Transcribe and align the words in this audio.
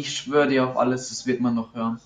Ich 0.00 0.16
schwöre 0.16 0.48
dir 0.48 0.68
auf 0.68 0.76
alles, 0.76 1.08
das 1.08 1.26
wird 1.26 1.40
man 1.40 1.54
noch 1.54 1.74
hören. 1.74 1.98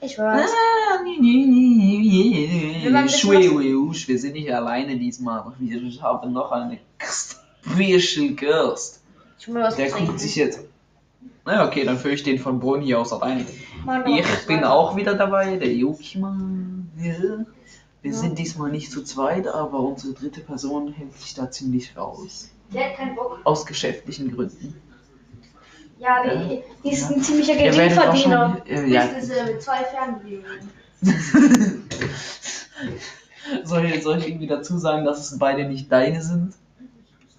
Ich 0.00 0.18
weiß. 0.18 0.50
Ah, 0.50 1.02
nee, 1.04 1.16
nee, 1.20 1.46
nee, 1.46 2.80
Wenn 2.84 2.92
man 2.92 3.02
ein 3.02 3.06
nee. 3.06 3.12
bisschen 3.12 3.30
Schwe- 3.30 3.54
was- 3.54 3.64
we- 3.64 3.76
usch, 3.78 4.08
Wir 4.08 4.18
sind 4.18 4.32
nicht 4.34 4.52
alleine 4.52 4.98
diesmal. 4.98 5.44
Wir 5.58 6.02
haben 6.02 6.32
noch 6.32 6.52
eine 6.52 6.78
Special 7.00 8.28
Guest. 8.34 9.00
Ich 9.38 9.48
will 9.48 9.62
was 9.62 9.76
Der 9.76 9.88
trinken. 9.90 10.06
guckt 10.08 10.20
sich 10.20 10.36
jetzt. 10.36 10.60
Na 11.44 11.66
okay, 11.66 11.84
dann 11.84 11.98
führe 11.98 12.14
ich 12.14 12.22
den 12.22 12.38
von 12.38 12.58
Brunn 12.58 12.82
hier 12.82 12.98
aus 13.00 13.12
alleine. 13.12 13.46
Mann, 13.84 14.04
Ich 14.06 14.46
bin 14.46 14.64
auch 14.64 14.96
wieder 14.96 15.14
dabei, 15.14 15.56
der 15.56 15.72
Jokimann. 15.72 16.90
Ja. 16.98 17.14
Wir 18.02 18.12
Ja. 18.12 18.16
sind 18.18 18.38
diesmal 18.38 18.70
nicht 18.70 18.90
zu 18.90 19.02
zweit, 19.02 19.46
aber 19.48 19.80
unsere 19.80 20.12
dritte 20.12 20.40
Person 20.40 20.92
hält 20.92 21.14
sich 21.18 21.34
da 21.34 21.50
ziemlich 21.50 21.96
raus. 21.96 22.50
Der 22.72 22.90
hat 22.90 22.96
keinen 22.96 23.14
Bock. 23.14 23.38
Aus 23.44 23.64
geschäftlichen 23.64 24.34
Gründen. 24.34 24.74
Ja, 25.98 26.22
die, 26.24 26.62
die 26.84 26.92
ist 26.92 27.10
ein 27.10 27.22
ziemlicher 27.22 27.54
Geringverdiener. 27.54 28.58
wahrscheinlich- 28.64 28.90
äh, 28.90 28.92
ja. 28.92 29.06
Business, 29.06 29.30
äh, 29.30 29.44
mit 29.46 29.62
zwei 29.62 29.84
Fernbedienungen. 29.84 30.70
soll, 33.64 33.84
ich, 33.86 34.02
soll 34.02 34.18
ich 34.18 34.28
irgendwie 34.28 34.46
dazu 34.46 34.78
sagen, 34.78 35.04
dass 35.04 35.30
es 35.30 35.38
beide 35.38 35.64
nicht 35.64 35.90
deine 35.90 36.20
sind? 36.22 36.54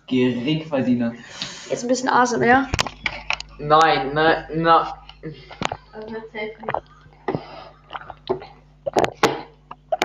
Geringverdiener. 0.08 1.14
Jetzt 1.70 1.84
ein 1.84 1.88
bisschen 1.88 2.10
Asien, 2.10 2.42
ja? 2.44 2.68
Nein, 3.60 4.12
nein, 4.14 4.46
na. 4.56 4.98
Also 5.92 6.08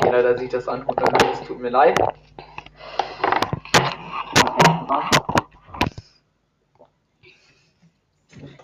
Jeder, 0.04 0.22
der 0.22 0.38
sich 0.38 0.48
das 0.50 0.66
anguckt, 0.68 1.00
dann 1.00 1.30
es 1.32 1.40
tut 1.46 1.60
mir 1.60 1.70
leid. 1.70 1.98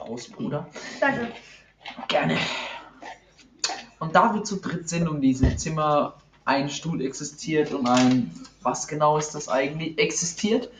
Prost, 0.09 0.35
Bruder. 0.35 0.67
Danke. 1.01 1.29
Gerne. 2.09 2.37
Und 3.99 4.15
da 4.15 4.35
wir 4.35 4.43
zu 4.43 4.57
dritt 4.57 4.89
sind 4.89 5.07
und 5.07 5.21
diesem 5.21 5.59
Zimmer 5.59 6.15
ein 6.47 6.71
Stuhl 6.71 7.05
existiert 7.05 7.73
und 7.73 7.87
ein, 7.87 8.31
was 8.63 8.89
genau 8.89 9.19
ist 9.19 9.35
das 9.35 9.49
eigentlich, 9.49 9.99
existiert, 9.99 10.71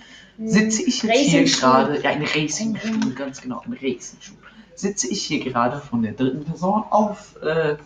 sitze 0.43 0.83
ich 0.83 1.03
jetzt 1.03 1.19
hier 1.19 1.45
gerade, 1.45 2.01
ja, 2.01 2.11
ein 2.11 2.23
Racingstuhl, 2.23 3.13
ganz 3.15 3.43
genau, 3.43 3.61
ein 3.67 3.75
Racingstuhl. 3.75 4.39
Sitze 4.75 5.09
ich 5.09 5.25
hier 5.25 5.45
gerade 5.45 5.79
von 5.81 6.03
der 6.03 6.13
dritten 6.13 6.45
Person 6.45 6.85
auf, 6.89 7.37
äh, 7.43 7.77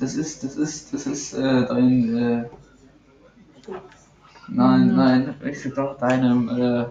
das 0.00 0.14
ist, 0.14 0.42
das 0.42 0.56
ist, 0.56 0.92
das 0.92 1.06
ist, 1.06 1.34
äh, 1.34 1.66
dein, 1.66 2.16
äh, 2.16 2.44
nein, 4.48 4.88
Mhm. 4.88 4.96
nein, 4.96 5.34
ich 5.44 5.60
sitze 5.60 5.88
auf 5.88 5.98
deinem, 5.98 6.48
äh, 6.48 6.86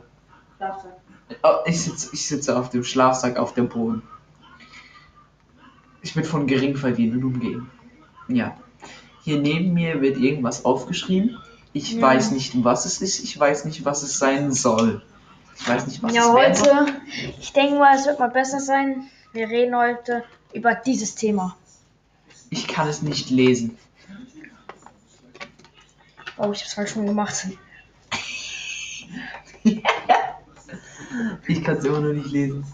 Oh, 1.44 1.58
ich 1.66 1.82
sitze 1.84 2.10
ich 2.14 2.28
sitze 2.28 2.58
auf 2.58 2.70
dem 2.70 2.84
Schlafsack 2.84 3.38
auf 3.38 3.54
dem 3.54 3.70
Boden. 3.70 4.02
Ich 6.02 6.14
bin 6.14 6.24
von 6.24 6.48
Geringverdienern 6.48 7.24
umgeben. 7.24 7.70
Ja. 8.28 8.58
Hier 9.24 9.40
neben 9.40 9.74
mir 9.74 10.02
wird 10.02 10.18
irgendwas 10.18 10.66
aufgeschrieben. 10.66 11.38
Ich 11.74 11.94
Ja. 11.94 12.02
weiß 12.02 12.32
nicht, 12.32 12.64
was 12.64 12.86
es 12.86 13.02
ist. 13.02 13.20
Ich 13.24 13.40
weiß 13.40 13.66
nicht, 13.66 13.86
was 13.86 14.02
es 14.04 14.18
sein 14.18 14.52
soll. 14.52 15.04
Ich 15.60 15.68
weiß 15.68 15.88
nicht, 15.88 16.02
was 16.02 16.14
Ja, 16.14 16.22
es 16.42 16.60
soll. 16.60 16.70
heute, 16.78 16.94
ich 17.40 17.54
denke 17.54 17.78
mal, 17.80 17.96
es 17.98 18.06
wird 18.06 18.20
mal 18.20 18.30
besser 18.30 18.60
sein. 18.60 19.10
Wir 19.34 19.50
reden 19.50 19.76
heute 19.76 20.24
über 20.54 20.74
dieses 20.74 21.16
Thema. 21.16 21.56
Ich 22.50 22.68
kann 22.68 22.88
es 22.88 23.02
nicht 23.02 23.30
lesen. 23.30 23.78
Oh, 26.38 26.52
ich 26.54 26.62
hab's 26.62 26.74
falsch 26.74 26.92
schon 26.94 27.06
gemacht. 27.06 27.48
Ich 31.48 31.64
kann 31.64 31.78
es 31.78 31.86
immer 31.86 32.00
noch 32.00 32.14
nicht 32.14 32.32
lesen. 32.32 32.66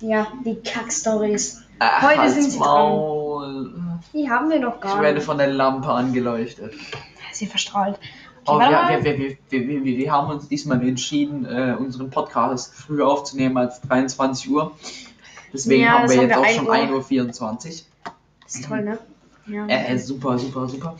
Ja, 0.00 0.26
die 0.44 0.56
Kack-Stories. 0.56 1.62
Heute 1.80 2.18
halt's 2.18 2.34
sind 2.34 2.50
sie 2.50 2.58
Maul. 2.58 3.74
Die 4.12 4.28
haben 4.28 4.50
wir 4.50 4.60
noch 4.60 4.76
Ich 4.76 4.80
gar 4.80 5.02
werde 5.02 5.16
nicht. 5.16 5.24
von 5.24 5.38
der 5.38 5.48
Lampe 5.48 5.88
angeleuchtet. 5.88 6.74
Sie 7.32 7.46
verstrahlt. 7.46 7.98
Oh, 8.46 8.58
warte 8.58 9.04
wir, 9.04 9.18
wir, 9.18 9.36
wir, 9.50 9.84
wir, 9.84 10.12
haben 10.12 10.30
uns 10.30 10.48
diesmal 10.48 10.82
entschieden, 10.86 11.46
äh, 11.46 11.76
unseren 11.78 12.10
Podcast 12.10 12.74
früher 12.74 13.06
aufzunehmen 13.06 13.56
als 13.56 13.80
23 13.82 14.50
Uhr. 14.50 14.72
Deswegen 15.52 15.84
Ja, 15.84 15.98
haben 16.00 16.10
wir 16.10 16.16
haben 16.16 16.28
jetzt 16.28 16.30
wir 16.30 16.40
auch 16.40 16.44
1 16.44 16.56
schon 16.56 16.66
Uhr. 16.66 16.74
1.24 16.74 17.68
Uhr. 17.68 18.12
Ist 18.46 18.64
toll, 18.64 18.82
ne? 18.82 18.98
Ja. 19.46 19.66
Äh, 19.66 19.94
äh, 19.94 19.98
super, 19.98 20.38
super, 20.38 20.68
super. 20.68 20.96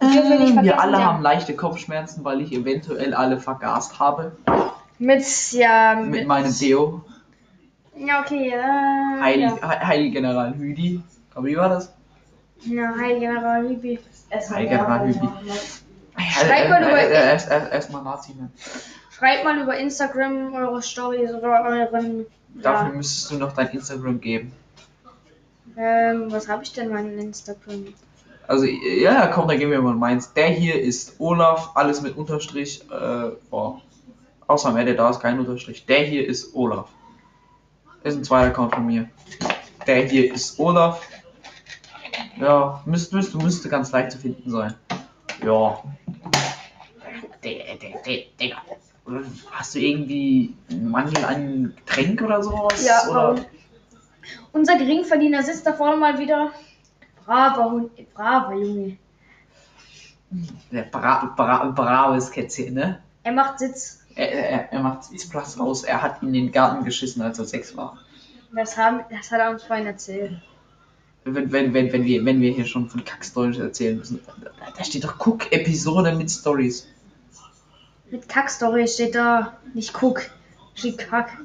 Ähm, 0.00 0.62
wir 0.62 0.80
alle 0.80 0.92
ja. 0.98 1.04
haben 1.04 1.22
leichte 1.22 1.54
Kopfschmerzen, 1.54 2.24
weil 2.24 2.40
ich 2.40 2.52
eventuell 2.52 3.12
alle 3.14 3.38
vergast 3.38 3.98
habe. 3.98 4.32
Mit, 4.98 5.24
ja, 5.52 5.94
Mit 6.02 6.26
meinem 6.26 6.56
Deo. 6.58 7.02
Ja, 7.96 8.20
okay, 8.22 8.50
äh, 8.50 9.20
Heil, 9.20 9.40
ja. 9.40 9.54
He- 9.56 9.86
Heilgeneral 9.86 10.54
Hüdi. 10.54 11.02
Aber 11.34 11.46
wie 11.46 11.56
war 11.56 11.68
das? 11.68 11.92
Ja, 12.64 12.94
Heil 12.98 13.18
General 13.20 13.62
Hübi. 13.68 13.98
Heilgeneral 14.30 15.06
Hüdi. 15.08 15.28
Schreibt 16.18 16.70
mal 16.70 16.82
über- 16.82 16.98
erst, 16.98 17.50
erst, 17.50 17.72
erst 17.72 17.92
mal 17.92 18.02
Nazi. 18.02 18.34
Ne? 18.34 18.50
Schreibt 19.10 19.44
mal 19.44 19.58
über 19.58 19.76
Instagram 19.78 20.54
eure 20.54 20.82
Stories 20.82 21.32
oder 21.32 21.62
euren. 21.64 22.26
Dafür 22.54 22.92
müsstest 22.94 23.30
du 23.30 23.36
noch 23.36 23.52
dein 23.54 23.68
Instagram 23.68 24.20
geben. 24.20 24.52
Ähm, 25.76 26.26
was 26.30 26.48
habe 26.48 26.62
ich 26.62 26.72
denn 26.72 26.90
meinen 26.90 27.18
Instagram? 27.18 27.86
Also, 28.46 28.64
ja, 28.64 29.28
komm, 29.28 29.48
dann 29.48 29.58
gehen 29.58 29.70
wir 29.70 29.80
mal 29.80 29.94
meins. 29.94 30.32
Der 30.32 30.48
hier 30.48 30.80
ist 30.80 31.20
Olaf, 31.20 31.70
alles 31.74 32.02
mit 32.02 32.16
Unterstrich. 32.16 32.82
Äh, 32.90 33.30
boah. 33.48 33.80
Außer 34.46 34.70
am 34.70 34.76
Ende, 34.76 34.96
da 34.96 35.10
ist 35.10 35.20
kein 35.20 35.38
Unterstrich. 35.38 35.86
Der 35.86 36.02
hier 36.02 36.26
ist 36.26 36.54
Olaf. 36.54 36.88
Ist 38.02 38.16
ein 38.16 38.24
zweiter 38.24 38.48
Account 38.48 38.74
von 38.74 38.86
mir. 38.86 39.08
Der 39.86 40.06
hier 40.06 40.32
ist 40.34 40.58
Olaf. 40.58 41.00
Ja, 42.40 42.82
müsste, 42.86 43.16
müsste, 43.16 43.36
müsste 43.38 43.68
ganz 43.68 43.92
leicht 43.92 44.12
zu 44.12 44.18
finden 44.18 44.50
sein. 44.50 44.74
Ja. 45.44 45.82
Der, 47.44 47.76
der, 47.76 48.02
der, 48.04 48.18
Digga. 48.40 48.56
Hast 49.50 49.74
du 49.74 49.78
irgendwie 49.78 50.54
einen 50.70 50.90
Mangel 50.90 51.24
an 51.24 51.74
Getränk 51.76 52.22
oder 52.22 52.42
sowas? 52.42 52.84
Ja, 52.84 53.08
oder? 53.08 53.44
Unser 54.52 54.76
Geringverdiener 54.76 55.42
sitzt 55.42 55.66
da 55.66 55.72
vorne 55.72 55.96
mal 55.96 56.18
wieder. 56.18 56.50
Braver 57.24 57.70
Hund, 57.70 58.14
braver 58.14 58.54
Junge. 58.54 58.96
Der 60.70 60.82
bra 60.82 61.32
bra 61.36 61.70
braves 61.70 62.30
Kätzchen, 62.30 62.74
ne? 62.74 63.02
Er 63.22 63.32
macht 63.32 63.58
Sitz. 63.58 64.04
Er, 64.14 64.30
er, 64.30 64.72
er 64.72 64.80
macht 64.80 65.04
Sitzplatz 65.04 65.58
raus. 65.58 65.84
Er 65.84 66.02
hat 66.02 66.22
in 66.22 66.32
den 66.32 66.52
Garten 66.52 66.84
geschissen, 66.84 67.22
als 67.22 67.38
er 67.38 67.44
sechs 67.44 67.76
war. 67.76 67.98
Das, 68.54 68.76
haben, 68.76 69.00
das 69.10 69.30
hat 69.30 69.40
er 69.40 69.50
uns 69.50 69.64
vorhin 69.64 69.86
erzählt. 69.86 70.40
Wenn, 71.24 71.52
wenn, 71.52 71.74
wenn, 71.74 71.92
wenn, 71.92 72.04
wir, 72.04 72.24
wenn 72.24 72.40
wir 72.40 72.52
hier 72.52 72.64
schon 72.64 72.88
von 72.88 73.04
Kackstories 73.04 73.58
erzählen 73.58 73.98
müssen. 73.98 74.20
Da, 74.42 74.70
da 74.76 74.84
steht 74.84 75.04
doch 75.04 75.18
Guck, 75.18 75.52
Episode 75.52 76.14
mit 76.14 76.30
Stories. 76.30 76.86
Mit 78.10 78.28
Kack-Story 78.28 78.88
steht 78.88 79.14
da 79.14 79.56
nicht 79.72 79.92
Guck, 79.92 80.22
steht 80.74 80.98
Kack. 80.98 81.38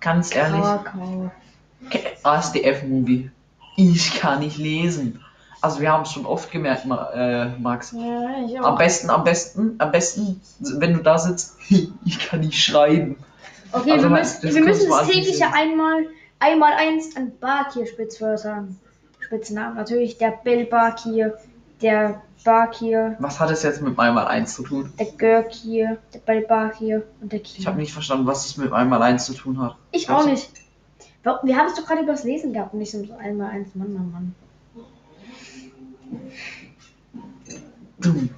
Ganz 0.00 0.34
ehrlich. 0.34 0.62
Kakao. 0.62 1.30
ASDF-Movie. 2.24 3.30
Ich 3.90 4.14
kann 4.18 4.40
nicht 4.40 4.58
lesen. 4.58 5.20
Also 5.60 5.80
wir 5.80 5.92
haben 5.92 6.02
es 6.02 6.12
schon 6.12 6.26
oft 6.26 6.50
gemerkt, 6.50 6.84
äh, 6.86 7.46
Max. 7.58 7.92
Ja, 7.92 8.44
ich 8.46 8.60
Am 8.60 8.76
besten, 8.76 9.10
am 9.10 9.22
besten, 9.24 9.74
am 9.78 9.92
besten, 9.92 10.40
wenn 10.58 10.94
du 10.94 11.02
da 11.02 11.18
sitzt, 11.18 11.56
ich 12.04 12.18
kann 12.18 12.40
nicht 12.40 12.62
schreiben. 12.62 13.16
Okay, 13.70 13.92
Also, 13.92 14.04
wir 14.04 14.10
müssen, 14.10 14.42
das 14.42 14.54
wir 14.54 14.62
müssen 14.64 14.90
das 14.90 15.06
tägliche 15.06 15.46
einmal, 15.52 16.06
einmal 16.40 16.72
eins 16.72 17.16
an 17.16 17.32
Bakir 17.40 17.86
Spitzwörtern. 17.86 18.76
Spitznamen. 19.20 19.76
Natürlich 19.76 20.18
der 20.18 20.32
Bill 20.44 20.66
Bakir, 20.66 21.38
der 21.80 22.20
Bakir, 22.44 23.14
Was 23.20 23.38
hat 23.38 23.50
es 23.52 23.62
jetzt 23.62 23.80
mit 23.82 23.96
einmal 23.98 24.26
eins 24.26 24.54
zu 24.54 24.64
tun? 24.64 24.92
der 24.98 25.06
Görkir, 25.12 25.96
der 26.12 26.18
Bill 26.18 26.42
Bakir 26.42 27.04
und 27.20 27.30
der 27.32 27.40
Ich 27.40 27.54
Kier. 27.54 27.66
habe 27.66 27.78
nicht 27.78 27.92
verstanden, 27.92 28.26
was 28.26 28.44
es 28.46 28.56
mit 28.56 28.72
einmal 28.72 29.00
eins 29.00 29.26
zu 29.26 29.32
tun 29.34 29.60
hat. 29.60 29.76
Ich 29.92 30.10
auch 30.10 30.26
nicht. 30.26 30.50
Wir 31.22 31.56
haben 31.56 31.66
es 31.68 31.74
doch 31.74 31.86
gerade 31.86 32.02
übers 32.02 32.24
Lesen 32.24 32.52
gehabt 32.52 32.72
und 32.72 32.80
nicht 32.80 32.90
so 32.90 33.04
einmal 33.18 33.50
eins. 33.50 33.74
Mann, 33.74 33.92
Mann, 33.92 34.10
Mann. 34.12 34.34
Dum, 38.00 38.28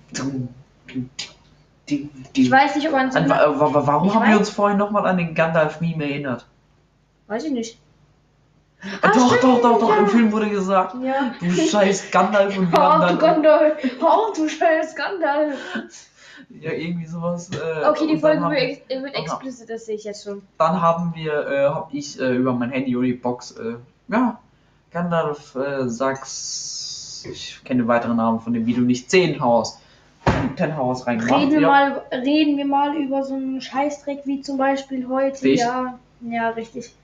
Ich 2.35 2.51
weiß 2.51 2.77
nicht, 2.77 2.87
ob 2.87 2.93
man. 2.93 3.11
An, 3.15 3.29
wa 3.31 3.87
warum 3.87 4.09
Ich 4.09 4.15
haben 4.15 4.29
wir 4.31 4.39
uns 4.39 4.51
vorhin 4.51 4.79
nochmal 4.79 5.07
an 5.07 5.17
den 5.17 5.35
Gandalf-Meme 5.35 6.05
erinnert? 6.05 6.47
Weiß 7.27 7.45
ich 7.45 7.53
nicht. 7.53 7.79
Äh, 8.83 8.87
Ah, 9.01 9.09
doch, 9.15 9.29
stimmt, 9.29 9.45
doch, 9.45 9.63
doch, 9.63 9.81
doch, 9.81 9.89
ja. 9.91 9.97
im 9.97 10.09
Film 10.09 10.31
wurde 10.33 10.51
gesagt, 10.51 10.95
Ja. 11.03 11.35
du 11.41 11.51
scheiß 11.51 12.11
Gandalf 12.11 12.59
und 12.59 12.71
wir 12.71 12.79
Oh, 12.79 12.83
haben 12.83 13.15
du 13.17 13.19
Gandalf. 13.19 13.79
Oh, 14.03 14.33
du 14.37 14.47
scheiß 14.47 14.95
Gandalf. 14.95 15.57
Ja 16.61 16.73
irgendwie 16.73 17.07
sowas. 17.07 17.51
Äh, 17.51 17.87
Okay, 17.89 18.07
die 18.09 18.19
Folge 18.19 18.43
wird, 18.43 18.59
ex- 18.59 18.89
wird 18.89 19.15
Aha. 19.15 19.23
explizit, 19.23 19.71
das 19.71 19.87
sehe 19.87 19.97
ich 19.97 20.05
jetzt 20.05 20.25
schon. 20.25 20.43
dann 20.59 20.81
haben 20.81 21.13
wir, 21.15 21.47
äh, 21.49 21.67
hab 21.69 21.93
ich 21.93 22.19
äh, 22.21 22.35
über 22.37 22.53
mein 22.53 22.71
Handy 22.71 22.97
oder 22.97 23.07
die 23.07 23.13
Box, 23.15 23.53
äh, 23.53 23.75
ja, 24.09 24.39
Gandalf, 24.91 25.55
äh, 25.57 25.89
Sachs, 25.89 27.27
ich 27.31 27.61
kenne 27.65 27.87
weitere 27.89 28.15
Namen 28.15 28.41
von 28.41 28.53
dem 28.53 28.67
Video 28.67 28.83
nicht, 28.83 29.11
Zehnhaus, 29.11 29.79
Tenhaus 30.57 31.07
reingemacht. 31.07 31.41
Reden 31.41 31.53
wir, 31.53 31.61
ja. 31.63 31.69
mal, 31.69 32.03
reden 32.13 32.57
wir 32.57 32.67
mal 32.67 32.97
über 32.97 33.23
so 33.25 33.35
einen 33.35 33.61
Scheißdreck 33.61 34.21
wie 34.25 34.41
zum 34.41 34.57
Beispiel 34.59 35.09
heute. 35.09 35.49
Ich? 35.49 35.61
Ja, 35.61 35.99
Ja, 36.21 36.51
richtig. 36.51 36.95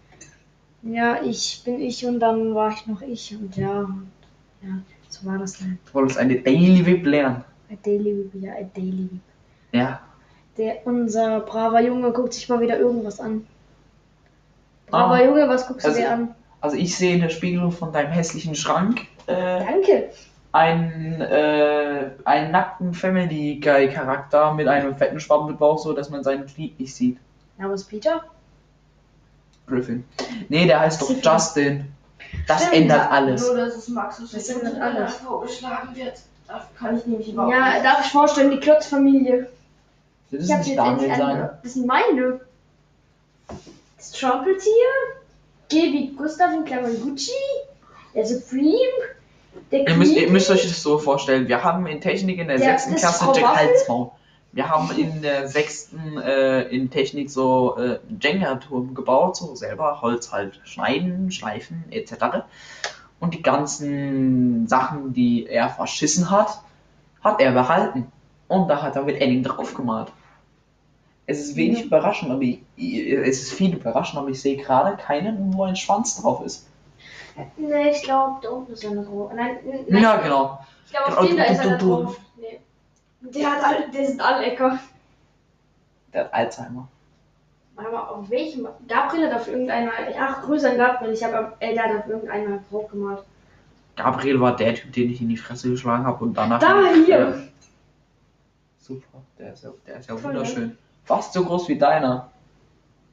Ja, 0.82 1.22
ich 1.22 1.60
bin 1.64 1.80
ich 1.80 2.06
und 2.06 2.20
dann 2.20 2.54
war 2.54 2.70
ich 2.72 2.86
noch 2.86 3.02
ich 3.02 3.36
und 3.38 3.54
ja, 3.56 3.80
und, 3.80 4.10
ja, 4.62 4.68
so 5.08 5.26
war 5.26 5.36
das 5.38 5.58
dann. 5.58 5.78
Du 5.86 5.94
wolltest 5.94 6.18
eine 6.18 6.36
Daily 6.36 6.84
Whip 6.86 7.04
lernen. 7.04 7.44
A 7.70 7.74
Daily 7.84 8.16
Whip, 8.18 8.42
ja, 8.42 8.52
a 8.52 8.62
Daily 8.74 9.08
Whip. 9.10 9.20
Ja. 9.72 10.00
Der, 10.56 10.86
unser 10.86 11.40
braver 11.40 11.80
Junge 11.80 12.12
guckt 12.12 12.34
sich 12.34 12.48
mal 12.48 12.60
wieder 12.60 12.78
irgendwas 12.78 13.20
an. 13.20 13.46
Braver 14.88 15.14
Ah. 15.14 15.24
Junge, 15.24 15.48
was 15.48 15.66
guckst 15.66 15.86
Also- 15.86 15.98
du 15.98 16.02
dir 16.04 16.12
an? 16.12 16.34
Also 16.60 16.76
ich 16.76 16.94
sehe 16.96 17.14
in 17.14 17.20
der 17.22 17.30
Spiegelung 17.30 17.72
von 17.72 17.90
deinem 17.92 18.10
hässlichen 18.12 18.54
Schrank 18.54 19.06
äh, 19.26 19.34
Danke. 19.64 20.10
einen, 20.52 21.20
äh, 21.22 22.10
einen 22.24 22.50
nackten 22.50 22.92
Family 22.92 23.58
Guy 23.62 23.88
Charakter 23.88 24.52
mit 24.52 24.68
einem 24.68 24.94
fetten 24.96 25.20
Schwabbelbauch, 25.20 25.78
so 25.78 25.94
dass 25.94 26.10
man 26.10 26.22
seinen 26.22 26.44
Glied 26.46 26.78
nicht 26.78 26.94
sieht. 26.94 27.18
Name 27.56 27.72
ist 27.74 27.84
Peter. 27.84 28.24
Griffin. 29.66 30.04
Nee, 30.50 30.66
der 30.66 30.80
heißt 30.80 31.00
doch. 31.00 31.10
Justin. 31.22 31.86
Das 32.46 32.62
Stimmt, 32.62 32.74
ändert 32.82 33.10
alles. 33.10 33.46
Nur, 33.46 33.56
dass 33.56 33.76
es 33.76 33.88
Maxus 33.88 34.32
Das 34.32 34.48
ändert 34.50 34.78
alles. 34.80 35.14
vorgeschlagen 35.16 35.94
wird. 35.96 36.14
Dafür 36.50 36.68
kann 36.76 36.98
ich 36.98 37.06
nämlich 37.06 37.28
überhaupt 37.32 37.52
Ja, 37.54 37.72
nicht. 37.74 37.84
darf 37.84 38.04
ich 38.04 38.10
vorstellen, 38.10 38.50
die 38.50 38.58
Klotzfamilie. 38.58 39.48
Das 40.32 40.42
ist 40.42 40.48
nicht 40.48 40.76
Daniel 40.78 41.04
endlich 41.04 41.16
sein. 41.16 41.36
eine. 41.36 41.58
Das 41.62 41.72
sind 41.74 41.86
meine. 41.86 42.40
Das 43.96 44.12
Trumpeltier. 44.12 44.70
G 45.68 45.92
wie 45.92 46.08
Gustav 46.16 46.52
in 46.52 46.64
Klammern 46.64 47.00
Gucci. 47.00 47.30
Der 48.14 48.26
Supreme. 48.26 48.74
Der 49.70 49.86
Ihr 49.88 49.94
müsst, 49.96 50.12
ihr 50.16 50.30
müsst 50.30 50.50
euch 50.50 50.62
das 50.62 50.82
so 50.82 50.98
vorstellen, 50.98 51.46
wir 51.48 51.62
haben 51.62 51.86
in 51.86 52.00
Technik 52.00 52.38
in 52.38 52.48
der 52.48 52.58
Der- 52.58 52.70
sechsten 52.70 52.92
das 52.92 53.00
Klasse 53.00 53.32
Jack? 53.40 53.56
Halsmaul. 53.56 54.10
Wir 54.52 54.68
haben 54.68 54.90
in 54.98 55.22
der 55.22 55.46
sechsten 55.46 56.18
äh, 56.20 56.62
in 56.62 56.90
Technik 56.90 57.30
so 57.30 57.76
äh, 57.78 57.80
einen 58.08 58.18
Jenga-Turm 58.20 58.94
gebaut, 58.94 59.36
so 59.36 59.54
selber 59.54 60.00
Holz 60.02 60.32
halt 60.32 60.60
schneiden, 60.64 61.30
schleifen 61.30 61.84
etc. 61.92 62.14
Und 63.20 63.34
die 63.34 63.42
ganzen 63.42 64.66
Sachen, 64.66 65.12
die 65.12 65.46
er 65.46 65.68
verschissen 65.68 66.30
hat, 66.30 66.60
hat 67.22 67.40
er 67.40 67.52
behalten. 67.52 68.10
Und 68.48 68.68
da 68.68 68.82
hat 68.82 68.96
er 68.96 69.02
mit 69.02 69.20
Enning 69.20 69.42
drauf 69.42 69.74
gemalt. 69.74 70.10
Es 71.26 71.38
ist 71.38 71.54
wenig 71.54 71.84
überraschend, 71.84 72.32
aber 72.32 72.42
ich, 72.42 72.60
es 72.76 73.42
ist 73.42 73.52
viel 73.52 73.74
überraschend, 73.74 74.18
aber 74.18 74.30
ich 74.30 74.40
sehe 74.40 74.56
gerade 74.56 74.96
keinen, 74.96 75.54
wo 75.54 75.62
ein 75.64 75.76
Schwanz 75.76 76.20
drauf 76.20 76.44
ist. 76.44 76.66
Nee, 77.56 77.90
ich 77.90 78.02
glaube, 78.02 78.40
da 78.42 78.48
unten 78.50 78.72
ist 78.72 78.84
einer 78.84 79.02
drauf. 79.04 79.30
Nein, 79.34 79.58
nein. 79.88 80.02
Ja, 80.02 80.16
genau. 80.16 80.58
Ich 80.86 80.90
glaube, 80.92 81.10
Genau, 81.10 81.20
auf 81.20 81.26
dem 81.28 81.36
da 81.36 81.44
ist 81.44 81.64
du- 81.64 81.78
drauf. 81.78 82.16
Nee. 82.40 82.60
Der 83.20 83.50
hat 83.52 83.62
alle, 83.64 83.90
die 83.90 84.06
sind 84.06 84.20
alle 84.20 84.46
lecker. 84.46 84.78
Der 86.12 86.24
hat 86.24 86.34
Alzheimer. 86.34 86.88
Warte 87.74 87.92
mal, 87.92 88.08
auf 88.08 88.30
welchem? 88.30 88.68
Gabriel 88.88 89.30
hat 89.30 89.40
auf 89.40 89.48
irgendeiner. 89.48 89.90
Ach, 90.18 90.42
Grüße 90.42 90.70
an 90.70 90.76
Gabriel. 90.76 91.12
Ich 91.12 91.24
habe 91.24 91.52
äh, 91.60 91.74
der 91.74 91.84
hat 91.84 92.00
auf 92.00 92.08
irgendeiner 92.08 92.60
drauf 92.70 92.90
gemalt. 92.90 93.22
Gabriel 93.96 94.40
war 94.40 94.56
der 94.56 94.74
Typ, 94.74 94.92
den 94.92 95.10
ich 95.10 95.20
in 95.20 95.28
die 95.28 95.36
Fresse 95.36 95.70
geschlagen 95.70 96.04
habe 96.04 96.24
und 96.24 96.34
danach. 96.34 96.60
Da, 96.60 96.92
hier. 97.04 97.18
Ja. 97.18 97.34
Super, 98.78 99.22
der 99.38 99.52
ist 99.52 99.64
ja, 99.64 99.70
der 99.86 99.98
ist 99.98 100.08
ja 100.08 100.16
Voll 100.16 100.30
wunderschön. 100.30 100.78
Fast 101.04 101.32
so 101.32 101.44
groß 101.44 101.68
wie 101.68 101.78
deiner. 101.78 102.30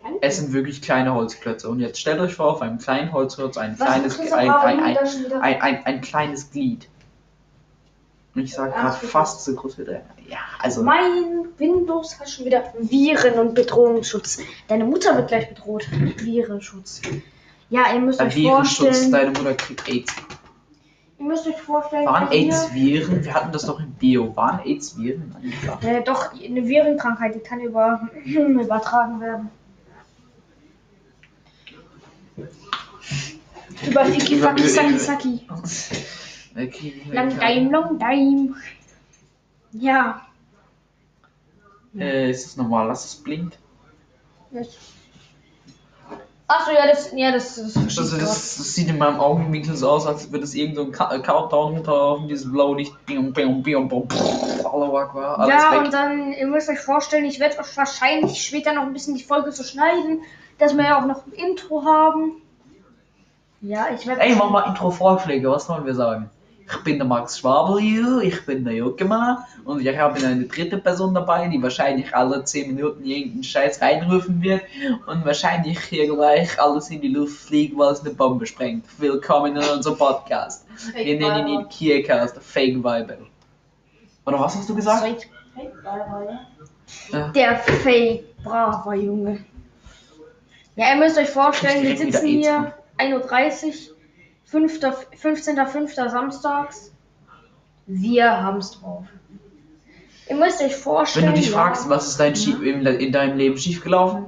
Danke. 0.02 0.20
Es 0.22 0.38
sind 0.38 0.54
wirklich 0.54 0.82
kleine 0.82 1.14
Holzklötze. 1.14 1.70
Und 1.70 1.80
jetzt 1.80 2.00
stellt 2.00 2.20
euch 2.20 2.36
vor, 2.36 2.52
auf 2.52 2.62
einem 2.62 2.78
kleinen 2.78 3.12
Holzklotz 3.12 3.58
ein 3.58 3.80
Was 3.80 3.88
kleines, 3.88 4.20
ein, 4.32 4.50
ein, 4.50 4.80
ein, 4.80 4.98
ein, 5.42 5.62
ein, 5.62 5.86
ein 5.86 6.02
kleines 6.02 6.52
Glied. 6.52 6.88
Ich 8.38 8.54
sag 8.54 8.72
Ach, 8.76 8.82
gerade 9.00 9.08
fast 9.08 9.44
so 9.44 9.54
groß 9.56 9.78
wie 9.80 9.84
deiner. 9.86 10.02
Ja, 10.30 10.38
also. 10.60 10.84
Mein 10.84 11.46
Windows 11.58 12.20
hat 12.20 12.30
schon 12.30 12.46
wieder 12.46 12.64
Viren 12.80 13.34
und 13.40 13.56
Bedrohungsschutz. 13.56 14.40
Deine 14.68 14.86
Mutter 14.86 15.16
wird 15.16 15.30
gleich 15.30 15.50
bedroht. 15.50 15.88
Virenschutz. 16.18 17.02
Ja, 17.70 17.94
ihr 17.94 18.00
müsst 18.00 18.20
Ein 18.20 18.28
euch 18.28 18.36
Virenschutz, 18.36 18.78
vorstellen. 18.88 19.12
deine 19.12 19.30
Mutter 19.32 19.54
kriegt 19.56 19.88
AIDS. 19.90 20.14
Ihr 21.20 21.26
müsst 21.26 21.48
euch 21.48 21.58
vorstellen. 21.58 22.06
Waren 22.06 22.30
hier- 22.30 22.42
AIDS 22.54 22.74
Viren? 22.74 23.26
Wir 23.26 23.34
hatten 23.34 23.52
das 23.52 23.66
doch 23.66 23.80
im 23.80 23.92
Bio. 23.94 24.36
Waren 24.36 24.60
AIDS 24.66 24.98
Viren? 24.98 25.36
angesagt? 25.36 25.84
Äh, 25.84 26.04
doch, 26.04 26.32
eine 26.34 26.68
Virenkrankheit, 26.68 27.34
die 27.36 27.40
kann 27.40 27.60
über, 27.60 28.08
übertragen 28.26 29.20
werden. 29.20 29.50
Über 33.88 34.06
Fiki 34.06 34.38
Faki 34.38 34.68
Saki 34.68 35.00
Saki. 35.00 35.40
Okay, 36.56 37.02
Long 37.12 37.30
time, 37.30 37.70
long 37.70 38.00
time. 38.00 38.56
Ja. 39.74 40.22
Äh, 41.98 42.32
ist 42.32 42.46
das 42.46 42.58
normal, 42.58 42.88
dass 42.88 43.06
es 43.06 43.16
blinkt? 43.16 43.58
Achso, 46.50 46.72
ja, 46.72 46.88
das, 46.88 47.12
ja, 47.14 47.32
das, 47.32 47.56
das, 47.56 47.76
Also 47.76 48.18
das, 48.18 48.56
das 48.56 48.74
sieht 48.74 48.88
in 48.88 48.98
meinem 48.98 49.20
Augenwinkel 49.20 49.76
so 49.76 49.90
aus, 49.90 50.08
als 50.08 50.32
würde 50.32 50.46
es 50.46 50.56
irgend 50.56 50.78
so 50.78 50.84
ein 50.84 51.22
Countdown 51.22 51.74
runterlaufen, 51.76 52.30
dieses 52.30 52.50
blaue 52.50 52.78
Licht. 52.78 52.94
Bium, 53.06 53.34
pff, 53.34 54.66
Allahu 54.66 54.98
Akbar, 54.98 55.40
alles 55.40 55.54
Ja, 55.54 55.72
weg. 55.74 55.80
und 55.82 55.94
dann, 55.94 56.32
ihr 56.32 56.48
müsst 56.48 56.70
euch 56.70 56.80
vorstellen, 56.80 57.26
ich 57.26 57.42
werde 57.42 57.60
euch 57.60 57.76
wahrscheinlich 57.76 58.42
später 58.42 58.72
noch 58.72 58.84
ein 58.84 58.94
bisschen 58.94 59.16
die 59.16 59.24
Folge 59.24 59.52
so 59.52 59.64
schneiden, 59.64 60.22
dass 60.58 60.78
wir 60.78 60.86
ja 60.86 61.02
auch 61.02 61.06
noch 61.06 61.26
ein 61.28 61.34
Intro 61.34 61.84
haben. 61.84 62.42
Ja, 63.60 63.88
ich 63.94 64.08
werde. 64.08 64.22
Ey, 64.22 64.34
mach 64.36 64.50
mal 64.50 64.68
Intro-Vorschläge, 64.70 65.50
was 65.52 65.68
wollen 65.68 65.86
wir 65.86 65.96
sagen? 65.96 66.30
Ich 66.70 66.84
bin 66.84 66.98
der 66.98 67.08
Max 67.08 67.40
Schwabel 67.40 67.80
hier, 67.80 68.20
ich 68.20 68.46
bin 68.46 68.66
der 68.66 68.74
Jokema 68.74 69.48
und 69.64 69.80
ich 69.80 69.98
habe 69.98 70.16
eine 70.18 70.44
dritte 70.44 70.78
Person 70.78 71.14
dabei, 71.14 71.48
die 71.48 71.64
wahrscheinlich 71.64 72.14
alle 72.14 72.44
10 72.44 72.76
Minuten 72.76 73.06
irgendeinen 73.06 73.44
Scheiß 73.44 73.82
reinrufen 73.82 74.42
wird 74.42 74.64
und 75.06 75.26
wahrscheinlich 75.26 75.80
hier 75.80 76.14
gleich 76.14 76.60
alles 76.60 76.90
in 76.90 77.00
die 77.00 77.08
Luft 77.08 77.38
fliegt, 77.38 77.78
weil 77.78 77.94
es 77.94 78.02
eine 78.02 78.10
Bombe 78.10 78.46
sprengt. 78.46 78.86
Willkommen 78.98 79.56
in 79.56 79.64
unserem 79.64 79.98
Podcast. 79.98 80.66
Wir 80.94 81.18
nennen 81.18 81.48
ihn 81.48 81.70
Kiercast, 81.70 82.36
der 82.36 82.42
Fake 82.42 82.84
Bible. 82.84 83.28
Oder 84.26 84.40
was 84.40 84.58
hast 84.58 84.68
du 84.68 84.76
gesagt? 84.76 85.28
Ja. 87.12 87.30
Der 87.30 87.56
Fake, 87.60 88.44
braver 88.44 88.96
Junge. 88.96 89.46
Ja, 90.76 90.94
ihr 90.94 90.98
müsst 90.98 91.18
euch 91.18 91.30
vorstellen, 91.30 91.84
wir 91.84 91.98
sitzen 91.98 92.28
hier 92.28 92.74
1.30 92.98 93.14
Uhr, 93.14 93.22
5., 93.24 93.97
15.05. 94.52 96.10
samstags. 96.10 96.92
Wir 97.86 98.30
haben's 98.42 98.72
drauf. 98.72 99.06
Ihr 100.30 100.36
müsst 100.36 100.62
euch 100.62 100.76
vorstellen. 100.76 101.28
Wenn 101.28 101.34
du 101.36 101.40
dich 101.40 101.50
ja, 101.50 101.56
fragst, 101.58 101.90
was 101.90 102.08
ist 102.08 102.20
dein 102.20 102.36
Schief, 102.36 102.62
in, 102.62 102.86
in 102.86 103.12
deinem 103.12 103.38
Leben 103.38 103.58
schiefgelaufen? 103.58 104.28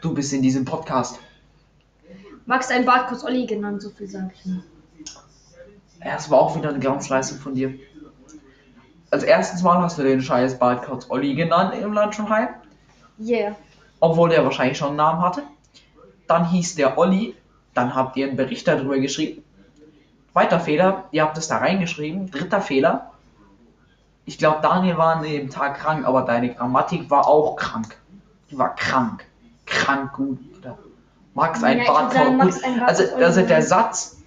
Du 0.00 0.14
bist 0.14 0.32
in 0.32 0.42
diesem 0.42 0.64
Podcast. 0.64 1.18
Max 2.46 2.70
ein 2.70 2.84
Bartkuss 2.84 3.24
Olli 3.24 3.46
genannt, 3.46 3.82
so 3.82 3.90
viel 3.90 4.08
sag 4.08 4.30
ich 4.34 4.46
nur. 4.46 4.62
Ja, 6.04 6.14
das 6.14 6.30
war 6.30 6.38
auch 6.38 6.56
wieder 6.56 6.68
eine 6.68 6.78
Glanzleistung 6.78 7.38
von 7.38 7.54
dir. 7.54 7.74
Als 9.10 9.24
erstes 9.24 9.62
Mal 9.62 9.80
hast 9.82 9.98
du 9.98 10.02
den 10.02 10.22
scheiß 10.22 10.58
Baldkauz 10.58 11.10
Olli 11.10 11.34
genannt 11.34 11.74
im 11.74 11.92
Landschonheim, 11.92 12.48
Yeah. 13.18 13.56
obwohl 13.98 14.28
der 14.28 14.44
wahrscheinlich 14.44 14.76
schon 14.78 14.88
einen 14.88 14.98
Namen 14.98 15.22
hatte. 15.22 15.42
Dann 16.28 16.48
hieß 16.48 16.74
der 16.74 16.98
Olli, 16.98 17.34
dann 17.76 17.94
habt 17.94 18.16
ihr 18.16 18.26
einen 18.26 18.36
Bericht 18.36 18.66
darüber 18.66 18.98
geschrieben. 18.98 19.42
Zweiter 20.32 20.60
Fehler, 20.60 21.04
ihr 21.12 21.22
habt 21.22 21.38
es 21.38 21.48
da 21.48 21.58
reingeschrieben. 21.58 22.30
Dritter 22.30 22.60
Fehler, 22.60 23.12
ich 24.26 24.38
glaube 24.38 24.58
Daniel 24.60 24.98
war 24.98 25.16
an 25.16 25.22
dem 25.22 25.50
Tag 25.50 25.78
krank, 25.78 26.04
aber 26.04 26.22
deine 26.22 26.52
Grammatik 26.52 27.08
war 27.10 27.28
auch 27.28 27.56
krank. 27.56 27.96
Die 28.50 28.58
war 28.58 28.74
krank. 28.74 29.24
Krank 29.64 30.12
gut. 30.14 30.38
Oder 30.58 30.76
Max 31.34 31.62
ein 31.62 31.78
Ja, 31.78 31.86
würd 31.86 32.12
sagen, 32.12 32.38
Bartkauz 32.38 32.54
Max 32.56 32.64
ein 32.64 32.82
Also, 32.82 33.14
also 33.14 33.42
der. 33.42 33.62
Satz 33.62 34.22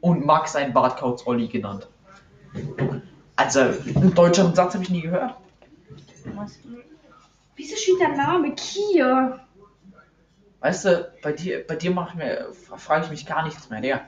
und 0.00 0.26
Max 0.26 0.56
ein 0.56 0.72
Bartkauz 0.72 1.26
Olli 1.26 1.46
genannt. 1.46 1.88
Also, 3.36 3.60
einen 3.60 4.14
deutscheren 4.14 4.54
Satz 4.54 4.74
habe 4.74 4.82
ich 4.82 4.90
nie 4.90 5.02
gehört. 5.02 5.34
Wieso 7.54 7.76
steht 7.76 8.00
der 8.00 8.16
Name 8.16 8.52
Kia? 8.54 9.45
Weißt 10.66 10.84
du, 10.84 11.08
bei 11.22 11.30
dir, 11.30 11.64
bei 11.64 11.76
dir 11.76 11.92
mach 11.92 12.08
ich 12.08 12.14
mir, 12.16 12.48
frage 12.76 13.04
ich 13.04 13.10
mich 13.12 13.24
gar 13.24 13.44
nichts 13.44 13.70
mehr. 13.70 13.80
Digga. 13.80 14.00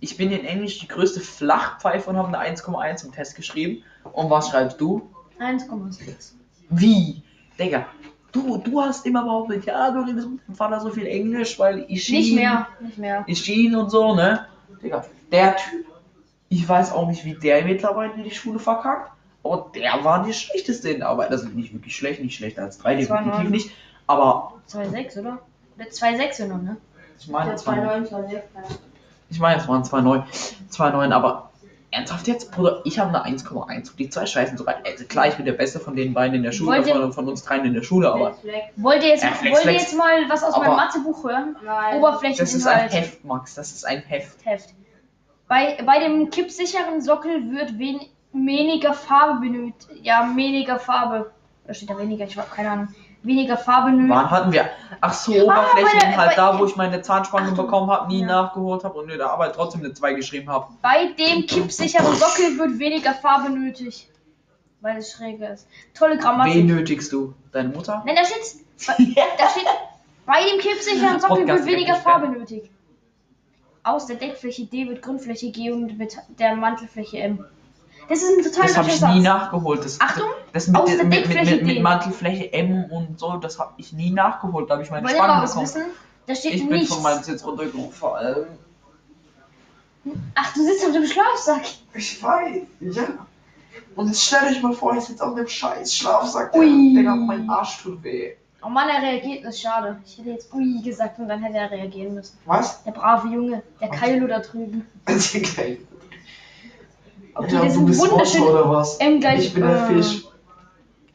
Ich 0.00 0.16
bin 0.16 0.32
in 0.32 0.44
Englisch 0.44 0.80
die 0.80 0.88
größte 0.88 1.20
Flachpfeife 1.20 2.10
und 2.10 2.16
habe 2.16 2.36
eine 2.36 2.56
1,1 2.56 3.04
im 3.04 3.12
Test 3.12 3.36
geschrieben. 3.36 3.84
Und 4.12 4.28
was 4.28 4.48
schreibst 4.48 4.80
du? 4.80 5.08
1,6. 5.38 6.32
Wie? 6.70 7.22
Digga, 7.56 7.86
du, 8.32 8.56
du 8.56 8.80
hast 8.80 9.06
immer 9.06 9.22
behauptet, 9.22 9.64
ja, 9.64 9.92
du 9.92 10.00
redest 10.00 10.28
mit 10.28 10.40
dem 10.48 10.56
Vater 10.56 10.80
so 10.80 10.90
viel 10.90 11.06
Englisch, 11.06 11.56
weil 11.60 11.84
ich 11.86 12.10
Nicht 12.10 12.34
mehr, 12.34 12.66
nicht 12.80 12.98
mehr. 12.98 13.22
Ich 13.28 13.48
ihn 13.48 13.76
und 13.76 13.90
so, 13.90 14.16
ne? 14.16 14.48
Digga, 14.82 15.04
der 15.30 15.54
Typ, 15.54 15.86
ich 16.48 16.68
weiß 16.68 16.90
auch 16.90 17.06
nicht, 17.06 17.24
wie 17.24 17.34
der 17.34 17.64
mittlerweile 17.64 18.20
die 18.24 18.32
Schule 18.32 18.58
verkackt, 18.58 19.12
aber 19.44 19.70
der 19.72 20.02
war 20.02 20.24
die 20.24 20.32
schlechteste 20.32 20.90
in 20.90 20.98
der 20.98 21.10
Arbeit. 21.10 21.30
Also 21.30 21.46
nicht 21.46 21.72
wirklich 21.72 21.94
schlecht, 21.94 22.20
nicht 22.20 22.34
schlechter 22.34 22.62
als 22.62 22.78
drei, 22.78 22.96
Das 22.96 23.08
war 23.08 23.18
definitiv 23.18 23.42
neun. 23.44 23.52
nicht. 23.52 23.70
Aber 24.08 24.54
2,6, 24.68 25.20
oder? 25.20 25.38
Oder 25.82 25.90
2,6 25.90 26.46
noch, 26.46 26.62
ne? 26.62 26.76
ich 27.18 27.28
meine, 27.28 27.46
Der 27.46 27.54
es 27.54 27.66
waren, 27.66 28.04
2,9, 28.04 28.08
2,6. 28.08 28.40
ich 29.30 29.40
meine, 29.40 29.60
es 29.60 29.68
waren 29.68 29.82
2,9, 29.82 30.24
2,9, 30.70 31.12
aber 31.12 31.50
Ernsthaft 31.92 32.26
jetzt? 32.26 32.50
Bruder, 32.52 32.80
ich 32.84 32.98
habe 32.98 33.22
eine 33.22 33.36
1,1 33.36 33.90
und 33.90 33.98
die 33.98 34.08
zwei 34.08 34.24
scheißen 34.24 34.56
sogar. 34.56 34.76
Also 34.86 35.04
klar, 35.04 35.28
ich 35.28 35.34
bin 35.34 35.44
der 35.44 35.52
Beste 35.52 35.78
von 35.78 35.94
den 35.94 36.14
beiden 36.14 36.34
in 36.36 36.42
der 36.42 36.52
Schule, 36.52 36.82
von, 36.82 37.12
von 37.12 37.28
uns 37.28 37.44
dreien 37.44 37.66
in 37.66 37.74
der 37.74 37.82
Schule, 37.82 38.10
aber 38.10 38.34
Wollt 38.76 39.02
ihr 39.02 39.10
jetzt, 39.10 39.22
Ja, 39.22 39.32
flex, 39.32 39.56
wollt 39.56 39.66
ihr 39.66 39.72
jetzt 39.72 39.96
mal 39.96 40.24
was 40.28 40.42
aus 40.42 40.56
meinem 40.56 40.74
Mathebuch 40.76 41.22
hören? 41.22 41.54
Nein. 41.62 41.98
Oberflächeninhalt. 41.98 42.40
das 42.40 42.54
ist 42.54 42.66
ein 42.66 42.88
Heft, 42.88 43.24
Max. 43.26 43.54
Das 43.54 43.72
ist 43.72 43.84
ein 43.84 44.00
Heft. 44.00 44.38
Heft. 44.44 44.70
Bei, 45.48 45.82
bei 45.84 45.98
dem 45.98 46.30
kippsicheren 46.30 47.02
Sockel 47.02 47.50
wird 47.50 47.78
wen, 47.78 48.00
weniger 48.32 48.94
Farbe 48.94 49.40
benötigt. 49.40 49.90
Ja, 50.02 50.32
weniger 50.34 50.78
Farbe. 50.78 51.30
Da 51.66 51.74
steht 51.74 51.90
da 51.90 51.98
weniger, 51.98 52.24
ich 52.24 52.38
habe 52.38 52.48
keine 52.54 52.70
Ahnung. 52.70 52.88
Weniger 53.24 53.56
Farbe 53.56 53.88
Wann 53.88 54.06
nötig. 54.08 54.30
hatten 54.30 54.52
wir? 54.52 54.70
Ach 55.00 55.12
so, 55.12 55.32
Oberflächeninhalt, 55.32 56.30
bei- 56.30 56.34
da 56.34 56.58
wo 56.58 56.64
ich 56.64 56.74
meine 56.76 57.02
Zahnspange 57.02 57.50
Achtung. 57.50 57.66
bekommen 57.66 57.90
habe, 57.90 58.08
nie 58.08 58.20
Ja. 58.20 58.26
nachgeholt 58.26 58.82
habe 58.84 58.98
und 58.98 59.10
in 59.10 59.18
der 59.18 59.30
Arbeit 59.30 59.54
trotzdem 59.54 59.82
eine 59.84 59.92
2 59.94 60.12
geschrieben 60.14 60.48
habe. 60.50 60.66
Bei 60.82 61.06
dem 61.12 61.46
kippsicheren 61.46 62.14
Sockel 62.16 62.58
wird 62.58 62.78
weniger 62.78 63.14
Farbe 63.14 63.50
nötig. 63.50 64.08
Weil 64.80 64.96
es 64.96 65.12
schräger 65.12 65.52
ist. 65.52 65.68
Tolle 65.94 66.14
Wen 66.14 66.20
Grammatik. 66.20 66.64
nötigst 66.64 67.12
du? 67.12 67.34
Deine 67.52 67.68
Mutter? 67.68 68.02
Nein, 68.04 68.16
da 68.16 68.24
steht, 68.24 68.64
da 69.38 69.48
steht, 69.48 69.66
bei 70.26 70.42
dem 70.50 70.58
kippsicheren 70.60 71.20
Sockel 71.20 71.46
wird 71.46 71.64
weniger 71.66 71.94
Farbe 71.94 72.28
nötig. 72.28 72.68
Aus 73.84 74.06
der 74.06 74.16
Deckfläche 74.16 74.66
D 74.66 74.88
wird 74.88 75.02
Grundfläche 75.02 75.50
G 75.52 75.70
und 75.70 75.96
mit 75.98 76.16
der 76.38 76.56
Mantelfläche 76.56 77.18
M. 77.18 77.44
Das 78.08 78.22
ist 78.22 78.38
ein 78.38 78.42
total 78.44 78.66
Das 78.66 78.76
habe 78.76 78.88
ich 78.88 79.00
nie 79.00 79.20
nachgeholt. 79.20 79.84
Das, 79.84 80.00
Achtung, 80.00 80.26
das 80.52 80.66
mit, 80.66 80.80
aus 80.80 80.90
der 80.96 81.04
mit, 81.04 81.28
mit, 81.28 81.44
mit, 81.44 81.62
mit. 81.64 81.82
Mantelfläche 81.82 82.52
M 82.52 82.84
und 82.84 83.18
so, 83.18 83.36
das 83.36 83.58
habe 83.58 83.72
ich 83.76 83.92
nie 83.92 84.10
nachgeholt. 84.10 84.68
Da 84.68 84.74
habe 84.74 84.82
ich 84.82 84.90
meine 84.90 85.06
Wollt 85.06 85.16
was 85.18 85.50
bekommen. 85.50 85.66
wissen? 85.66 85.82
Da 86.26 86.34
steht 86.34 86.54
Ich 86.54 86.60
bin 86.68 86.78
nichts. 86.78 86.94
von 86.94 87.02
meinem 87.02 87.22
Sitz 87.22 87.44
runtergefallen. 87.44 88.46
Ach, 90.34 90.54
du 90.54 90.64
sitzt 90.64 90.84
auf 90.84 90.92
dem 90.92 91.06
Schlafsack. 91.06 91.62
Ich 91.94 92.22
weiß, 92.22 92.62
ja. 92.80 93.02
Und 93.94 94.08
jetzt 94.08 94.24
stell 94.24 94.48
euch 94.50 94.62
mal 94.62 94.72
vor, 94.72 94.96
ich 94.96 95.04
sitze 95.04 95.24
auf 95.24 95.34
dem 95.34 95.46
scheiß 95.46 95.94
Schlafsack. 95.94 96.54
Ui. 96.54 96.94
Digga, 96.94 97.14
mein 97.14 97.48
Arsch 97.48 97.82
tut 97.82 98.02
weh. 98.02 98.32
Oh 98.64 98.68
Mann, 98.68 98.88
er 98.88 99.02
reagiert, 99.02 99.44
das 99.44 99.54
ist 99.56 99.62
schade. 99.62 100.00
Ich 100.06 100.18
hätte 100.18 100.30
jetzt 100.30 100.52
ui 100.54 100.80
gesagt 100.82 101.18
und 101.18 101.28
dann 101.28 101.42
hätte 101.42 101.58
er 101.58 101.70
reagieren 101.70 102.14
müssen. 102.14 102.38
Was? 102.46 102.82
Der 102.84 102.92
brave 102.92 103.28
Junge, 103.28 103.62
der 103.80 103.88
Kailo 103.88 104.26
da 104.26 104.38
drüben. 104.38 104.86
Okay, 107.34 107.56
Okay, 107.56 107.66
das 107.66 107.74
sind 107.74 107.98
wunderschöne 107.98 108.46
oder 108.46 108.70
was? 108.70 108.96
M 108.98 109.20
gleich. 109.20 109.46
Ich 109.46 109.54
bin 109.54 109.62
der 109.62 109.88
äh, 109.88 109.94
Fisch. 109.94 110.24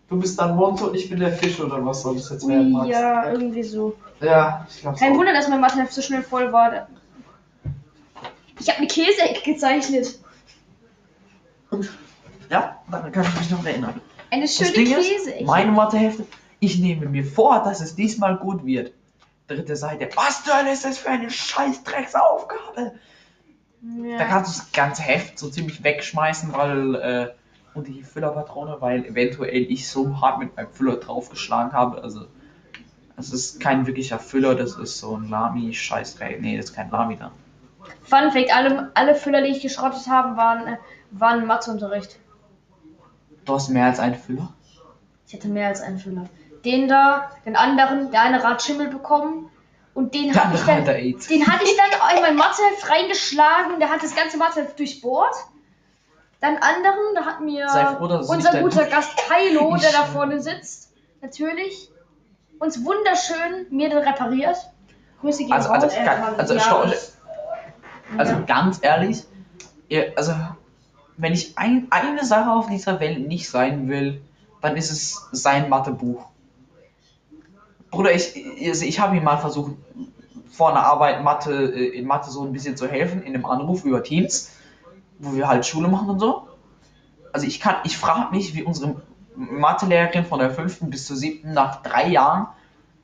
Du 0.10 0.18
bist 0.20 0.40
dann 0.40 0.56
Monte 0.56 0.86
und 0.86 0.96
ich 0.96 1.10
bin 1.10 1.20
der 1.20 1.34
Fisch 1.34 1.60
oder 1.60 1.86
was 1.86 2.02
soll 2.02 2.16
das 2.16 2.30
jetzt 2.30 2.48
werden, 2.48 2.72
Max? 2.72 2.90
ja, 2.90 3.30
irgendwie 3.32 3.64
so. 3.64 3.96
Ja, 4.22 4.66
ich 4.70 4.82
glaube 4.82 4.98
Kein 4.98 5.18
Wunder, 5.18 5.34
dass 5.34 5.50
mein 5.50 5.60
Matheheft 5.60 5.92
so 5.92 6.02
schnell 6.02 6.24
voll 6.24 6.52
war. 6.52 6.88
Ich 8.60 8.68
habe 8.70 8.80
eine 8.80 8.88
Käseecke 8.88 9.42
gezeichnet. 9.44 10.20
Ja, 12.50 12.80
daran 12.90 13.12
kann 13.12 13.26
ich 13.26 13.40
mich 13.40 13.52
noch 13.52 13.66
erinnern. 13.66 14.00
Eine 14.32 14.48
schöne 14.48 14.72
Käseecke. 14.72 15.46
meine 15.46 15.72
Mathehefte, 15.72 16.26
ich 16.60 16.80
nehme 16.80 17.08
mir 17.08 17.26
vor, 17.26 17.62
dass 17.64 17.82
es 17.82 17.96
diesmal 17.96 18.38
gut 18.38 18.66
wird. 18.66 18.94
Dritte 19.48 19.76
Seite. 19.76 20.10
Was 20.16 20.44
zur 20.44 20.58
Hölle 20.58 20.74
ist 20.74 20.84
das 20.84 20.98
für 20.98 21.10
eine 21.10 21.30
scheiß 21.30 21.84
Drecksaufgabe? 21.84 22.94
Da 23.82 24.06
ja. 24.06 24.26
kannst 24.26 24.56
du 24.56 24.62
das 24.62 24.72
ganze 24.72 25.04
Heft 25.04 25.38
so 25.38 25.50
ziemlich 25.50 25.84
wegschmeißen, 25.84 26.54
weil, 26.54 26.96
äh, 26.96 27.28
und 27.76 27.88
die 27.88 28.04
Füllerpatrone, 28.04 28.78
weil 28.80 29.06
eventuell 29.06 29.72
ich 29.72 29.88
so 29.88 30.20
hart 30.20 30.40
mit 30.40 30.56
meinem 30.56 30.72
Füller 30.72 30.98
draufgeschlagen 30.98 31.74
habe. 31.74 32.02
Also, 32.02 32.26
das 33.16 33.32
ist 33.32 33.60
kein 33.60 33.86
wirklicher 33.86 34.20
Füller, 34.20 34.56
das 34.56 34.78
ist 34.78 35.00
so 35.00 35.16
ein 35.16 35.30
Lami-Scheißdreck. 35.30 36.42
Nee, 36.42 36.58
das 36.58 36.68
ist 36.68 36.76
kein 36.76 36.90
Lami 36.90 37.18
da. 37.18 37.32
Fun 38.04 38.32
Fact: 38.32 38.54
alle, 38.54 38.92
alle 38.96 39.16
Füller, 39.16 39.42
die 39.42 39.50
ich 39.50 39.62
geschrottet 39.62 40.08
habe, 40.08 40.38
waren, 40.38 40.68
äh, 40.68 40.78
waren 41.12 41.46
Matheunterricht. 41.46 42.20
Du 43.46 43.54
hast 43.54 43.70
mehr 43.70 43.86
als 43.86 44.00
einen 44.00 44.16
Füller? 44.16 44.54
Ich 45.28 45.34
hatte 45.34 45.48
mehr 45.48 45.68
als 45.68 45.82
einen 45.82 46.00
Füller. 46.00 46.30
Den 46.66 46.88
da, 46.88 47.32
den 47.46 47.56
anderen, 47.56 48.12
der 48.12 48.24
eine 48.24 48.44
hat 48.44 48.62
Schimmel 48.62 48.88
bekommen. 48.88 49.50
Und 49.98 50.14
den 50.14 50.32
hatte 50.36 50.54
ich 50.56 50.62
dann, 50.64 50.86
den 50.86 51.48
hatte 51.48 51.64
ich 51.64 51.76
dann 51.76 52.16
in 52.18 52.22
mein 52.22 52.36
Matheheft 52.36 52.88
reingeschlagen. 52.88 53.80
Der 53.80 53.90
hat 53.90 54.04
das 54.04 54.16
ganze 54.16 54.38
Matheheft 54.38 54.78
durchbohrt. 54.78 55.34
Dann 56.40 56.58
anderen, 56.58 57.16
da 57.16 57.26
hat 57.26 57.42
mir 57.42 57.68
froh, 57.68 58.06
unser 58.32 58.62
guter 58.62 58.86
Gast 58.86 59.18
Kylo, 59.28 59.76
der 59.78 59.92
da 59.92 60.04
vorne 60.06 60.40
sitzt, 60.40 60.94
natürlich, 61.24 61.90
uns 62.60 62.86
wunderschön 62.86 63.66
mir 63.72 63.90
den 63.90 63.98
repariert. 63.98 64.58
Grüße 65.22 65.46
gehen 65.46 65.52
Also, 65.54 65.70
also, 65.72 65.88
raus. 65.88 65.96
ganz, 66.06 66.38
also, 66.40 66.54
ja, 66.54 66.60
schau- 66.60 66.84
ich- 66.84 68.20
also 68.20 68.34
Ja. 68.34 68.40
ganz 68.42 68.78
ehrlich, 68.84 69.24
ihr, 69.90 70.14
also, 70.16 70.36
wenn 71.18 71.34
ich 71.34 71.58
ein, 71.58 71.88
eine 71.90 72.24
Sache 72.24 72.52
auf 72.52 72.68
dieser 72.68 73.00
Welt 73.00 73.28
nicht 73.28 73.50
sein 73.50 73.90
will, 73.90 74.22
dann 74.62 74.78
ist 74.78 74.92
es 74.92 75.28
sein 75.32 75.70
Mathebuch. 75.70 76.24
Bruder, 77.92 78.14
ich, 78.14 78.34
also 78.66 78.86
ich 78.86 79.00
habe 79.00 79.18
ihm 79.18 79.24
mal 79.24 79.38
versucht, 79.38 79.74
vor 80.50 80.72
einer 80.72 80.84
Arbeit 80.84 81.24
Mathe, 81.24 81.72
äh, 81.74 81.98
in 81.98 82.06
Mathe 82.06 82.30
so 82.30 82.44
ein 82.44 82.52
bisschen 82.52 82.78
zu 82.78 82.88
helfen, 82.88 83.22
in 83.22 83.34
einem 83.34 83.46
Anruf 83.46 83.86
über 83.86 84.04
Teams, 84.04 84.52
wo 85.20 85.36
wir 85.36 85.48
halt 85.48 85.66
Schule 85.66 85.88
machen 85.88 86.10
und 86.10 86.20
so. 86.20 86.48
Also 87.34 87.46
ich 87.46 87.60
kann, 87.60 87.76
ich 87.84 87.98
frage 87.98 88.36
mich, 88.36 88.56
wie 88.56 88.64
unsere 88.64 89.02
Mathelehrerin 89.36 90.26
von 90.26 90.40
der 90.40 90.52
fünften 90.52 90.90
bis 90.90 91.06
zur 91.06 91.16
siebten 91.16 91.54
nach 91.54 91.84
drei 91.84 92.08
Jahren 92.08 92.48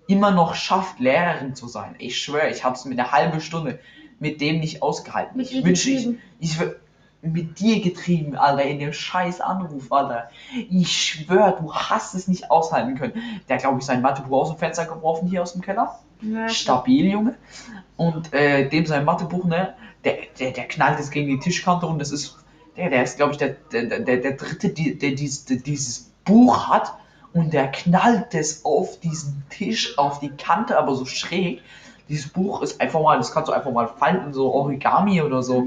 immer 0.08 0.32
noch 0.32 0.56
schafft, 0.56 1.00
Lehrerin 1.00 1.56
zu 1.56 1.68
sein. 1.68 1.96
Ich 2.00 2.20
schwöre, 2.20 2.50
ich 2.50 2.64
habe 2.64 2.76
es 2.76 2.86
mit 2.86 3.00
einer 3.00 3.12
halben 3.12 3.40
Stunde 3.40 3.80
mit 4.20 4.42
dem 4.42 4.60
nicht 4.60 4.82
ausgehalten. 4.82 5.38
Mit 5.38 5.52
ich 5.52 5.64
wünsche, 5.64 5.92
ich, 5.92 6.10
ich 6.40 6.60
mit 7.24 7.60
dir 7.60 7.82
getrieben, 7.82 8.36
Alter, 8.36 8.64
in 8.64 8.80
dem 8.80 8.94
scheiß 8.94 9.40
Anruf, 9.40 9.92
Alter. 9.92 10.30
Ich 10.70 10.92
schwöre, 10.92 11.58
du 11.60 11.74
hast 11.74 12.16
es 12.16 12.28
nicht 12.28 12.52
aushalten 12.52 12.96
können. 12.96 13.14
Der 13.48 13.58
glaube 13.58 13.80
ich, 13.80 13.86
sein 13.86 14.02
Mathebuch 14.02 14.42
aus 14.42 14.50
dem 14.50 14.58
Fenster 14.58 14.86
geworfen 14.86 15.30
hier 15.30 15.42
aus 15.42 15.54
dem 15.54 15.62
Keller. 15.62 16.00
Ja, 16.22 16.50
Stabil, 16.50 17.10
Junge. 17.10 17.36
Und 17.96 18.34
äh, 18.34 18.68
dem 18.68 18.86
sein 18.86 19.06
Mathebuch, 19.06 19.46
ne, 19.46 19.74
der, 20.04 20.18
der, 20.38 20.52
der 20.52 20.68
knallt 20.68 21.00
es 21.00 21.12
gegen 21.12 21.28
die 21.28 21.40
Tischkante 21.40 21.88
und 21.88 22.00
das 22.00 22.12
ist, 22.12 22.38
der, 22.76 22.90
der 22.90 23.04
ist, 23.04 23.18
glaube 23.18 23.32
ich, 23.32 23.38
der, 23.38 23.56
der, 23.72 24.00
der, 24.00 24.18
der 24.18 24.32
dritte, 24.34 24.70
die, 24.70 24.98
der, 24.98 25.12
dies, 25.12 25.46
der 25.46 25.58
dieses 25.58 26.12
Buch 26.26 26.68
hat 26.68 26.94
und 27.32 27.54
der 27.54 27.72
knallt 27.72 28.36
es 28.36 28.66
auf 28.66 29.00
diesen 29.00 29.44
Tisch, 29.50 29.98
auf 29.98 30.20
die 30.20 30.30
Kante, 30.30 30.78
aber 30.78 30.96
so 30.96 31.06
schräg. 31.06 31.62
Dieses 32.10 32.32
Buch 32.32 32.62
ist 32.62 32.82
einfach 32.82 33.02
mal, 33.02 33.18
das 33.18 33.32
kannst 33.32 33.50
du 33.50 33.54
einfach 33.54 33.72
mal 33.72 33.88
falten, 33.88 34.34
so 34.34 34.54
Origami 34.54 35.22
oder 35.22 35.42
so. 35.42 35.58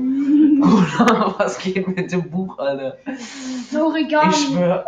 Oder 0.56 1.34
was 1.38 1.58
geht 1.58 1.86
mit 1.86 2.12
dem 2.12 2.30
Buch, 2.30 2.58
Alter? 2.58 2.96
Origami. 3.74 4.30
Ich 4.30 4.46
schwöre, 4.46 4.84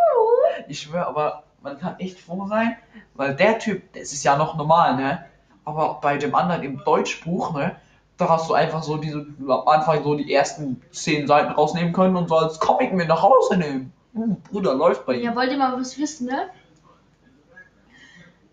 ich 0.67 0.79
schwöre, 0.79 1.07
aber 1.07 1.43
man 1.61 1.77
kann 1.77 1.99
echt 1.99 2.19
froh 2.19 2.47
sein, 2.47 2.77
weil 3.15 3.35
der 3.35 3.59
Typ, 3.59 3.93
das 3.93 4.13
ist 4.13 4.23
ja 4.23 4.37
noch 4.37 4.57
normal, 4.57 4.95
ne? 4.95 5.25
Aber 5.65 5.99
bei 6.01 6.17
dem 6.17 6.33
anderen 6.33 6.63
im 6.63 6.83
Deutschbuch, 6.83 7.53
ne? 7.53 7.75
Da 8.17 8.29
hast 8.29 8.49
du 8.49 8.53
einfach 8.53 8.83
so 8.83 8.97
diese, 8.97 9.25
am 9.47 9.67
Anfang 9.67 10.03
so 10.03 10.15
die 10.15 10.33
ersten 10.33 10.81
zehn 10.91 11.27
Seiten 11.27 11.51
rausnehmen 11.51 11.93
können 11.93 12.15
und 12.15 12.29
so 12.29 12.35
als 12.35 12.59
Comic 12.59 12.93
mit 12.93 13.07
nach 13.07 13.21
Hause 13.21 13.57
nehmen. 13.57 13.93
Hm, 14.13 14.37
Bruder, 14.41 14.73
läuft 14.73 15.05
bei 15.05 15.15
ihm. 15.15 15.23
Ja, 15.23 15.35
wollt 15.35 15.51
ihr 15.51 15.57
mal 15.57 15.79
was 15.79 15.97
wissen, 15.97 16.27
ne? 16.27 16.49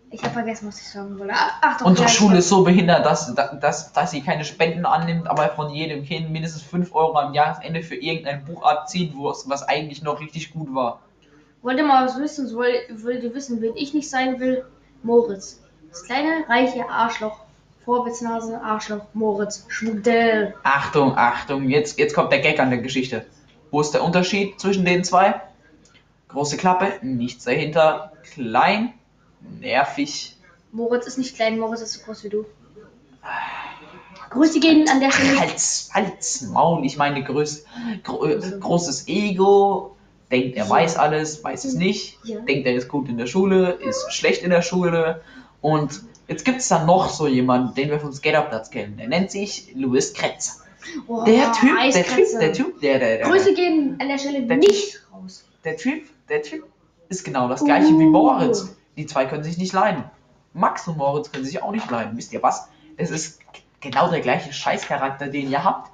Ich 0.09 0.23
habe 0.23 0.33
vergessen, 0.33 0.67
was 0.67 0.79
ich 0.79 0.87
sagen 0.89 1.19
wollte. 1.19 1.33
Ach, 1.35 1.77
doch, 1.77 1.85
Unsere 1.85 2.07
Schule 2.07 2.37
ist 2.37 2.47
so 2.47 2.63
behindert, 2.63 3.05
dass, 3.05 3.33
dass, 3.35 3.91
dass 3.91 4.11
sie 4.11 4.21
keine 4.21 4.45
Spenden 4.45 4.85
annimmt, 4.85 5.29
aber 5.29 5.49
von 5.49 5.69
jedem 5.69 6.03
Kind 6.03 6.31
mindestens 6.31 6.63
5 6.63 6.95
Euro 6.95 7.17
am 7.17 7.33
Jahresende 7.33 7.83
für 7.83 7.95
irgendein 7.95 8.45
Buch 8.45 8.63
abzieht, 8.63 9.13
wo 9.15 9.29
es, 9.29 9.49
was 9.49 9.63
eigentlich 9.63 10.01
noch 10.01 10.21
richtig 10.21 10.53
gut 10.53 10.73
war. 10.73 11.01
Wollt 11.61 11.77
ihr 11.77 11.85
mal 11.85 12.05
was 12.05 12.17
wissen? 12.19 12.55
Wollt 12.55 13.23
ihr 13.23 13.33
wissen, 13.33 13.61
wen 13.61 13.75
ich 13.75 13.93
nicht 13.93 14.09
sein 14.09 14.39
will? 14.39 14.65
Moritz. 15.03 15.61
Das 15.89 16.03
kleine, 16.03 16.45
reiche 16.47 16.89
Arschloch. 16.89 17.39
Vorwärtsnase, 17.83 18.61
Arschloch, 18.61 19.05
Moritz. 19.13 19.65
Schmudel. 19.67 20.53
Achtung, 20.63 21.17
Achtung, 21.17 21.69
jetzt, 21.69 21.97
jetzt 21.99 22.13
kommt 22.13 22.31
der 22.31 22.39
Gag 22.39 22.59
an 22.59 22.69
der 22.69 22.79
Geschichte. 22.79 23.25
Wo 23.71 23.81
ist 23.81 23.93
der 23.93 24.03
Unterschied 24.03 24.59
zwischen 24.59 24.85
den 24.85 25.03
zwei? 25.03 25.41
Große 26.29 26.57
Klappe, 26.57 26.93
nichts 27.01 27.45
dahinter, 27.45 28.11
klein, 28.33 28.93
nervig. 29.59 30.35
Moritz 30.71 31.07
ist 31.07 31.17
nicht 31.17 31.35
klein, 31.35 31.59
Moritz 31.59 31.81
ist 31.81 31.93
so 31.93 32.01
groß 32.05 32.23
wie 32.25 32.29
du. 32.29 32.45
Grüße 34.29 34.59
gehen 34.59 34.87
an 34.89 34.99
der 34.99 35.11
Stelle. 35.11 35.39
Hals, 35.39 35.89
Hals, 35.93 36.41
Maul, 36.51 36.85
ich 36.85 36.97
meine 36.97 37.23
größ, 37.23 37.63
gro 38.03 38.25
äh, 38.25 38.39
großes 38.59 39.07
Ego, 39.07 39.95
denkt 40.31 40.57
er 40.57 40.69
weiß 40.69 40.97
alles, 40.97 41.43
weiß 41.43 41.63
es 41.65 41.75
nicht, 41.75 42.17
Ja. 42.23 42.39
denkt 42.41 42.67
er 42.67 42.75
ist 42.75 42.89
gut 42.89 43.07
in 43.07 43.17
der 43.17 43.27
Schule, 43.27 43.71
ist 43.71 44.11
schlecht 44.13 44.43
in 44.43 44.49
der 44.49 44.61
Schule 44.61 45.21
und 45.61 46.01
jetzt 46.27 46.43
gibt 46.43 46.59
es 46.59 46.67
dann 46.67 46.85
noch 46.85 47.09
so 47.09 47.25
jemanden, 47.27 47.73
den 47.75 47.89
wir 47.89 47.99
vom 48.01 48.11
Skaterplatz 48.11 48.69
kennen, 48.69 48.97
der 48.97 49.07
nennt 49.07 49.31
sich 49.31 49.71
Louis 49.75 50.13
Kretzer. 50.13 50.55
Oh, 51.07 51.23
Der 51.25 51.51
Typ, 51.53 51.77
der 51.93 52.05
Typ, 52.05 52.39
der 52.39 52.53
Typ, 52.53 52.81
der, 52.81 52.99
der, 52.99 53.17
der, 53.19 53.27
Grüße 53.29 53.53
gehen 53.53 53.97
an 53.99 54.07
der 54.09 54.17
Stelle 54.17 54.41
Der 54.45 54.57
nicht 54.57 55.01
raus. 55.13 55.45
der 55.63 55.77
Typ, 55.77 56.03
der 56.29 56.41
Typ 56.43 56.65
ist 57.09 57.23
genau 57.23 57.47
das 57.47 57.63
gleiche 57.63 57.87
wie 57.97 58.05
Uh. 58.05 58.09
Moritz. 58.11 58.75
Die 58.97 59.05
zwei 59.05 59.25
können 59.25 59.43
sich 59.43 59.57
nicht 59.57 59.73
leiden. 59.73 60.03
Max 60.53 60.87
und 60.87 60.97
Moritz 60.97 61.31
können 61.31 61.45
sich 61.45 61.61
auch 61.61 61.71
nicht 61.71 61.89
leiden. 61.89 62.17
Wisst 62.17 62.33
ihr 62.33 62.41
was? 62.43 62.67
Es 62.97 63.11
ist 63.11 63.39
genau 63.79 64.09
der 64.09 64.21
gleiche 64.21 64.51
Scheißcharakter, 64.51 65.27
den 65.27 65.49
ihr 65.51 65.63
habt. 65.63 65.91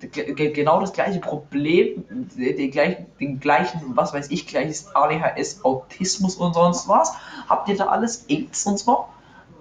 Ge- 0.00 0.32
ge- 0.32 0.52
genau 0.52 0.80
das 0.80 0.92
gleiche 0.92 1.18
Problem, 1.18 2.04
den, 2.08 2.70
gleichen, 2.70 3.06
den 3.18 3.40
gleichen, 3.40 3.80
was 3.96 4.12
weiß 4.14 4.30
ich, 4.30 4.46
gleiches 4.46 4.94
ADHS, 4.94 5.64
Autismus 5.64 6.36
und 6.36 6.54
sonst 6.54 6.86
was. 6.86 7.12
Habt 7.48 7.68
ihr 7.68 7.76
da 7.76 7.86
alles 7.86 8.24
AIDS 8.28 8.64
und 8.66 8.78
so? 8.78 9.06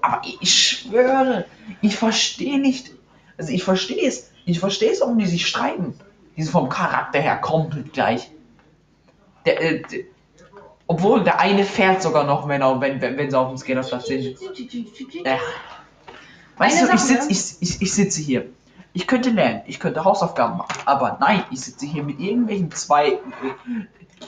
Aber 0.01 0.22
ich 0.39 0.53
schwöre, 0.53 1.46
ich 1.81 1.96
verstehe 1.96 2.60
nicht. 2.60 2.91
Also 3.39 3.51
ich 3.51 3.63
verstehe 3.63 4.07
es. 4.07 4.29
Ich 4.46 4.60
verstehe 4.60 4.91
es, 4.91 5.01
warum 5.01 5.17
die 5.17 5.25
sich 5.25 5.48
streiten. 5.48 5.96
Die 6.36 6.43
sind 6.43 6.51
vom 6.51 6.69
Charakter 6.69 7.19
her 7.19 7.38
komplett 7.38 7.93
gleich. 7.93 8.29
Der, 9.48 9.60
äh, 9.60 9.81
obwohl 10.88 11.24
der 11.24 11.39
eine 11.39 11.63
fährt 11.63 12.01
sogar 12.01 12.24
noch, 12.24 12.48
wenn, 12.48 12.62
er, 12.62 12.79
wenn, 12.82 13.01
wenn, 13.01 13.17
wenn 13.17 13.29
sie 13.29 13.38
auf 13.38 13.50
dem 13.50 13.58
Skaterplatz 13.58 14.06
sind. 14.08 14.38
Ja. 15.25 15.38
Weißt 16.58 16.77
Eine 16.79 16.88
du, 16.88 16.94
ich, 16.96 17.01
Sache, 17.01 17.22
sitz, 17.27 17.58
ich, 17.62 17.70
ich, 17.70 17.82
ich 17.82 17.94
sitze 17.94 18.22
hier. 18.22 18.46
Ich 18.94 19.06
könnte 19.06 19.29
lernen, 19.29 19.62
ich 19.67 19.79
könnte 19.79 20.03
Hausaufgaben 20.06 20.58
machen, 20.58 20.82
aber 20.86 21.17
nein, 21.20 21.44
ich 21.51 21.62
sitze 21.62 21.86
hier 21.86 22.01
mit 22.03 22.20
irgendwelchen 22.20 22.72
zwei 22.72 23.10
äh, 23.10 23.20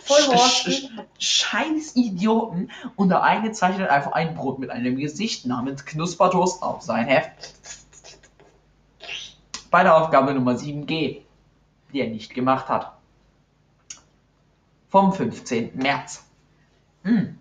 Sch- 0.08 0.90
scheiß 1.18 1.96
Idioten 1.96 2.70
und 2.96 3.10
der 3.10 3.24
eine 3.24 3.52
zeichnet 3.52 3.90
einfach 3.90 4.12
ein 4.12 4.36
Brot 4.36 4.60
mit 4.60 4.70
einem 4.70 4.98
Gesicht 4.98 5.48
namens 5.48 5.86
Knuspertoast 5.86 6.62
auf 6.62 6.84
sein 6.84 7.08
Heft. 7.08 7.56
Bei 9.72 9.82
der 9.82 9.98
Aufgabe 9.98 10.34
Nummer 10.36 10.52
7g, 10.54 11.22
die 11.92 12.00
er 12.00 12.08
nicht 12.08 12.36
gemacht 12.36 12.68
hat. 12.70 12.94
Vom 14.90 15.14
15. 15.14 15.72
März. 15.76 16.24
Hm. 17.04 17.38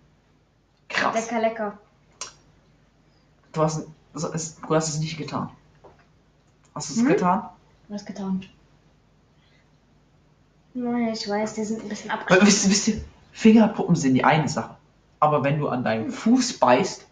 Krass. 0.87 1.15
Lecker, 1.15 1.41
lecker. 1.41 1.77
Du 3.53 3.61
hast, 3.61 3.87
ist- 4.13 4.59
du 4.67 4.75
hast 4.75 4.89
es 4.89 4.99
nicht 4.99 5.17
getan. 5.17 5.49
Hast 6.75 6.89
du 6.89 6.93
es 6.93 6.99
Hm? 7.01 7.07
getan? 7.07 7.49
Was 7.87 8.05
getan? 8.05 8.43
Nein, 10.73 11.09
ich 11.13 11.27
weiß, 11.27 11.55
die 11.55 11.63
sind 11.63 11.81
ein 11.81 11.89
bisschen 11.89 12.11
abgeschnitten. 12.11 12.47
Wisst, 12.47 12.69
wisst 12.69 12.87
ihr, 12.89 13.01
Fingerpuppen 13.31 13.95
sind 13.95 14.13
die 14.13 14.23
eine 14.23 14.47
Sache. 14.47 14.75
Aber 15.19 15.43
wenn 15.43 15.59
du 15.59 15.67
an 15.67 15.83
deinem 15.83 16.11
Fuß 16.11 16.59
beißt, 16.59 17.05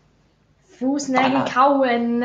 Fußnägel 0.77 1.31
Banner. 1.31 1.45
kauen. 1.45 2.23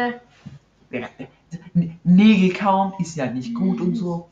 Nägel 2.05 2.53
kauen 2.53 2.93
ist 3.01 3.17
ja 3.17 3.27
nicht 3.27 3.55
gut 3.55 3.81
und 3.81 3.95
so. 3.95 4.29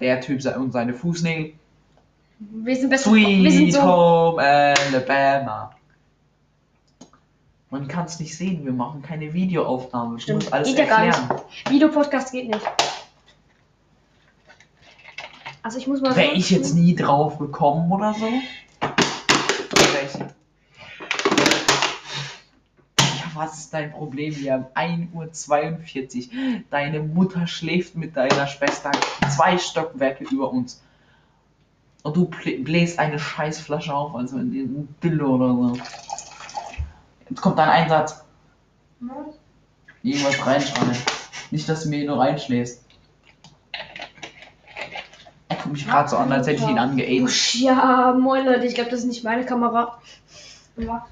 Der 0.00 0.20
Typ 0.20 0.44
und 0.56 0.72
seine 0.72 0.94
Fußnägel. 0.94 1.54
Wir 2.38 2.76
sind 2.76 2.90
besser. 2.90 3.12
wir 3.14 3.50
sind 3.50 3.72
Sweet 3.72 3.74
so. 3.74 3.82
Home 3.82 4.42
Alabama. 4.42 5.70
Man 7.70 7.88
kann 7.88 8.04
es 8.06 8.20
nicht 8.20 8.36
sehen, 8.36 8.64
wir 8.64 8.72
machen 8.72 9.02
keine 9.02 9.32
Videoaufnahme. 9.32 10.20
Stimmt, 10.20 10.42
musst 10.42 10.52
alles 10.52 10.68
geht 10.68 10.78
ja 10.78 10.84
gar 10.86 11.04
erklären. 11.04 11.40
Videopodcast 11.68 12.32
geht 12.32 12.48
nicht. 12.48 12.60
Also 15.62 15.78
ich 15.78 15.86
muss 15.86 16.00
mal 16.00 16.14
Wäre 16.14 16.32
ich 16.34 16.50
jetzt 16.50 16.74
nie 16.74 16.94
drauf 16.94 17.38
gekommen 17.38 17.90
oder 17.90 18.14
so? 18.14 18.26
Ich- 18.26 20.18
Ja, 23.00 23.30
was 23.34 23.58
ist 23.58 23.74
dein 23.74 23.90
Problem? 23.92 24.36
Wir 24.36 24.52
haben 24.52 24.66
1.42 24.74 26.28
Uhr. 26.30 26.60
Deine 26.70 27.00
Mutter 27.00 27.46
schläft 27.46 27.96
mit 27.96 28.16
deiner 28.16 28.46
Schwester 28.46 28.90
zwei 29.34 29.58
Stockwerke 29.58 30.24
über 30.24 30.50
uns. 30.52 30.82
Und 32.04 32.16
du 32.16 32.26
blä- 32.28 32.62
bläst 32.62 32.98
eine 32.98 33.18
Scheißflasche 33.18 33.92
auf, 33.94 34.14
also 34.14 34.36
in 34.36 34.52
den 34.52 34.94
Dildo 35.02 35.34
oder 35.36 35.48
so. 35.54 35.72
Jetzt 37.30 37.40
kommt 37.40 37.58
dein 37.58 37.70
Einsatz. 37.70 38.22
Irgendwas 40.02 40.46
reinschreien. 40.46 40.96
Nicht, 41.50 41.66
dass 41.68 41.84
du 41.84 41.88
mir 41.88 42.04
nur 42.04 42.18
reinschläfst. 42.20 42.84
Er 45.48 45.56
guckt 45.56 45.72
mich 45.72 45.86
gerade 45.86 46.08
so 46.10 46.18
an, 46.18 46.30
als 46.30 46.46
hätte 46.46 46.62
ich 46.62 46.68
ihn 46.68 46.78
angeaimt. 46.78 47.54
Ja, 47.54 48.14
moin 48.18 48.44
Leute, 48.44 48.66
ich 48.66 48.74
glaube, 48.74 48.90
das 48.90 49.00
ist 49.00 49.06
nicht 49.06 49.24
meine 49.24 49.46
Kamera. 49.46 49.98
Ja, 50.76 51.02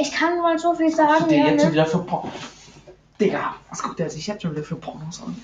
ich 0.00 0.12
kann 0.12 0.40
mal 0.40 0.58
so 0.58 0.74
viel 0.74 0.86
Was 0.86 0.96
sagen. 0.96 1.18
guckt 1.18 1.30
der 1.30 1.38
Ja, 1.38 1.46
jetzt 1.48 1.60
schon 1.60 1.68
ne? 1.68 1.72
wieder 1.74 1.86
für 1.86 1.98
Pornos? 1.98 2.32
Digga, 3.20 3.54
was 3.68 3.82
guckt 3.82 3.98
der 3.98 4.08
sich 4.08 4.26
jetzt 4.26 4.40
schon 4.42 4.52
wieder 4.52 4.62
für 4.64 4.76
Pornos 4.76 5.20
an? 5.22 5.36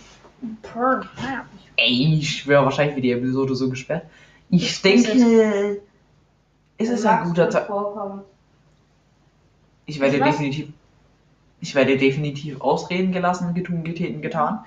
Ja. 0.75 1.47
Ey, 1.77 2.19
ich 2.19 2.39
schwöre, 2.39 2.65
wahrscheinlich 2.65 2.97
wird 2.97 3.05
die 3.05 3.13
Episode 3.13 3.55
so 3.55 3.71
gesperrt. 3.71 4.05
Ich 4.51 4.65
Ich 4.65 4.83
denke, 4.83 5.81
es 6.79 6.89
ist 6.89 7.07
ein 7.07 7.25
guter 7.25 7.49
Tag. 7.49 7.71
Ich 9.87 10.01
werde 10.01 10.21
Was? 10.21 10.31
definitiv, 10.31 10.69
ich 11.61 11.75
werde 11.75 11.97
definitiv 11.97 12.61
Ausreden 12.61 13.13
gelassen, 13.13 13.55
getun, 13.55 13.85
getäten, 13.85 14.23
getan. 14.23 14.65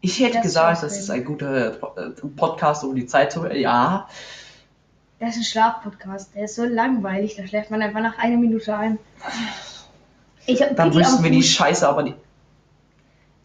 Ich 0.00 0.20
hätte 0.20 0.34
Das 0.34 0.42
gesagt, 0.42 0.82
das 0.82 0.98
ist 0.98 1.10
ein 1.10 1.24
guter 1.24 1.76
äh, 1.96 2.10
Podcast, 2.36 2.84
um 2.84 2.94
die 2.94 3.06
Zeit 3.06 3.32
zu. 3.32 3.46
Ja, 3.46 4.08
Das 5.18 5.30
ist 5.30 5.36
ein 5.36 5.44
Schlafpodcast. 5.44 6.34
Der 6.34 6.44
ist 6.44 6.56
so 6.56 6.64
langweilig, 6.64 7.36
da 7.36 7.46
schläft 7.46 7.70
man 7.70 7.80
einfach 7.80 8.00
nach 8.00 8.18
einer 8.18 8.36
Minute 8.36 8.76
ein. 8.76 8.98
Ich 10.46 10.60
hab 10.60 10.76
dann 10.76 10.92
müssen 10.92 11.24
wir 11.24 11.30
die. 11.30 11.42
Scheiße 11.42 11.88
aber 11.88 12.02
die. 12.02 12.14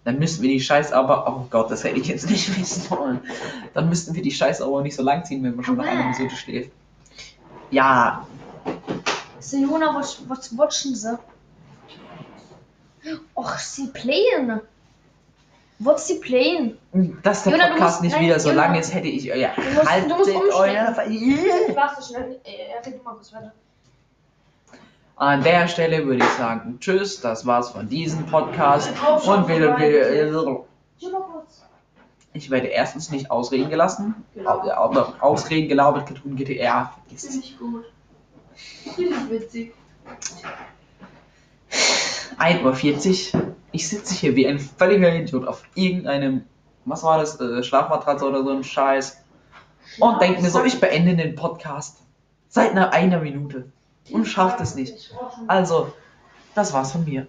Dann 0.06 0.18
müssten 0.20 0.42
wir 0.42 0.50
die 0.50 0.62
Scheiße 0.62 0.96
aber. 0.96 1.28
Oh 1.28 1.46
Gott, 1.50 1.70
das 1.72 1.84
hätte 1.84 2.00
ich 2.00 2.08
jetzt 2.08 2.30
nicht 2.30 2.58
wissen 2.60 2.90
wollen. 2.92 3.20
Dann 3.74 3.90
müssten 3.90 4.16
wir 4.16 4.22
die 4.22 4.32
Scheiße 4.32 4.64
aber 4.64 4.82
nicht 4.82 4.96
so 4.96 5.04
lang 5.04 5.26
ziehen, 5.26 5.44
wenn 5.44 5.56
man 5.56 5.66
schon 5.66 5.78
nach 5.78 5.86
einer. 5.86 6.10
Minute 6.10 6.36
schläft. 6.36 6.72
Ja, 7.72 8.26
Siona, 9.40 9.94
was, 9.96 10.22
was 10.28 10.58
watchen 10.58 10.96
sie? 10.96 11.18
Och, 13.36 13.58
sie 13.60 13.88
playen. 13.88 14.62
What's 15.82 16.08
sie 16.08 16.16
playen? 16.20 16.78
dass 17.24 17.44
der 17.44 17.54
Jona, 17.54 17.68
Podcast 17.70 17.82
musst- 17.92 18.02
nicht 18.04 18.12
nein, 18.14 18.26
wieder 18.26 18.40
so 18.40 18.50
Jona. 18.50 18.66
lang 18.68 18.76
ist, 18.80 18.94
hätte 18.94 19.08
ich. 19.08 19.24
Ja, 19.24 19.52
Du 19.56 19.62
musst- 19.62 19.90
haltet 19.90 20.12
du 20.12 20.16
musst 20.18 20.32
umstellen. 20.36 20.54
euer. 20.54 20.94
Ver- 20.94 21.76
Warte 21.76 22.04
schnell. 22.06 22.40
Äh, 22.44 22.86
red 22.86 23.04
mal 23.06 23.14
kurz 23.14 23.32
weiter. 23.34 23.54
An 25.20 25.44
der 25.44 25.68
Stelle 25.68 26.06
würde 26.06 26.24
ich 26.24 26.32
sagen, 26.32 26.78
tschüss, 26.80 27.20
das 27.20 27.46
war's 27.46 27.72
von 27.72 27.90
diesem 27.90 28.26
Podcast. 28.26 28.90
Und 29.26 29.50
wir, 29.50 30.66
ich 32.32 32.50
werde 32.50 32.68
erstens 32.68 33.12
nicht 33.12 33.30
ausreden 33.30 33.70
gelassen. 33.70 34.16
Aber 34.46 35.16
Ausreden 35.20 35.68
gelabert, 35.68 36.08
getun, 36.08 36.38
GT. 36.38 36.52
Ja, 36.52 36.94
vergiss 36.96 37.26
es. 37.26 37.32
Ziemlich 37.32 37.60
gut. 37.60 37.86
Ziemlich 38.96 39.30
witzig. 39.30 39.74
1.40 42.40 43.36
Uhr. 43.36 43.56
Ich 43.74 43.90
sitze 43.90 44.16
hier 44.16 44.38
wie 44.38 44.48
ein 44.48 44.58
völliger 44.58 45.14
Idiot 45.14 45.46
auf 45.46 45.64
irgendeinem, 45.76 46.46
was 46.86 47.04
war 47.04 47.18
das, 47.18 47.42
äh, 47.42 47.62
Schlafmatratze 47.62 48.26
oder 48.26 48.46
so 48.46 48.52
ein 48.52 48.64
Scheiß. 48.64 49.22
Und 50.00 50.22
denke 50.22 50.42
mir 50.42 50.50
so, 50.50 50.64
ich 50.64 50.80
beende 50.80 51.18
den 51.18 51.36
Podcast. 51.36 51.98
Seit 52.48 52.72
einer, 52.72 52.94
einer 52.94 53.20
Minute. 53.20 53.70
Und 54.12 54.26
schafft 54.26 54.60
es 54.62 54.76
nicht. 54.76 55.14
Also, 55.48 55.94
das 56.56 56.74
war's 56.74 56.92
von 56.92 57.06
mir. 57.06 57.28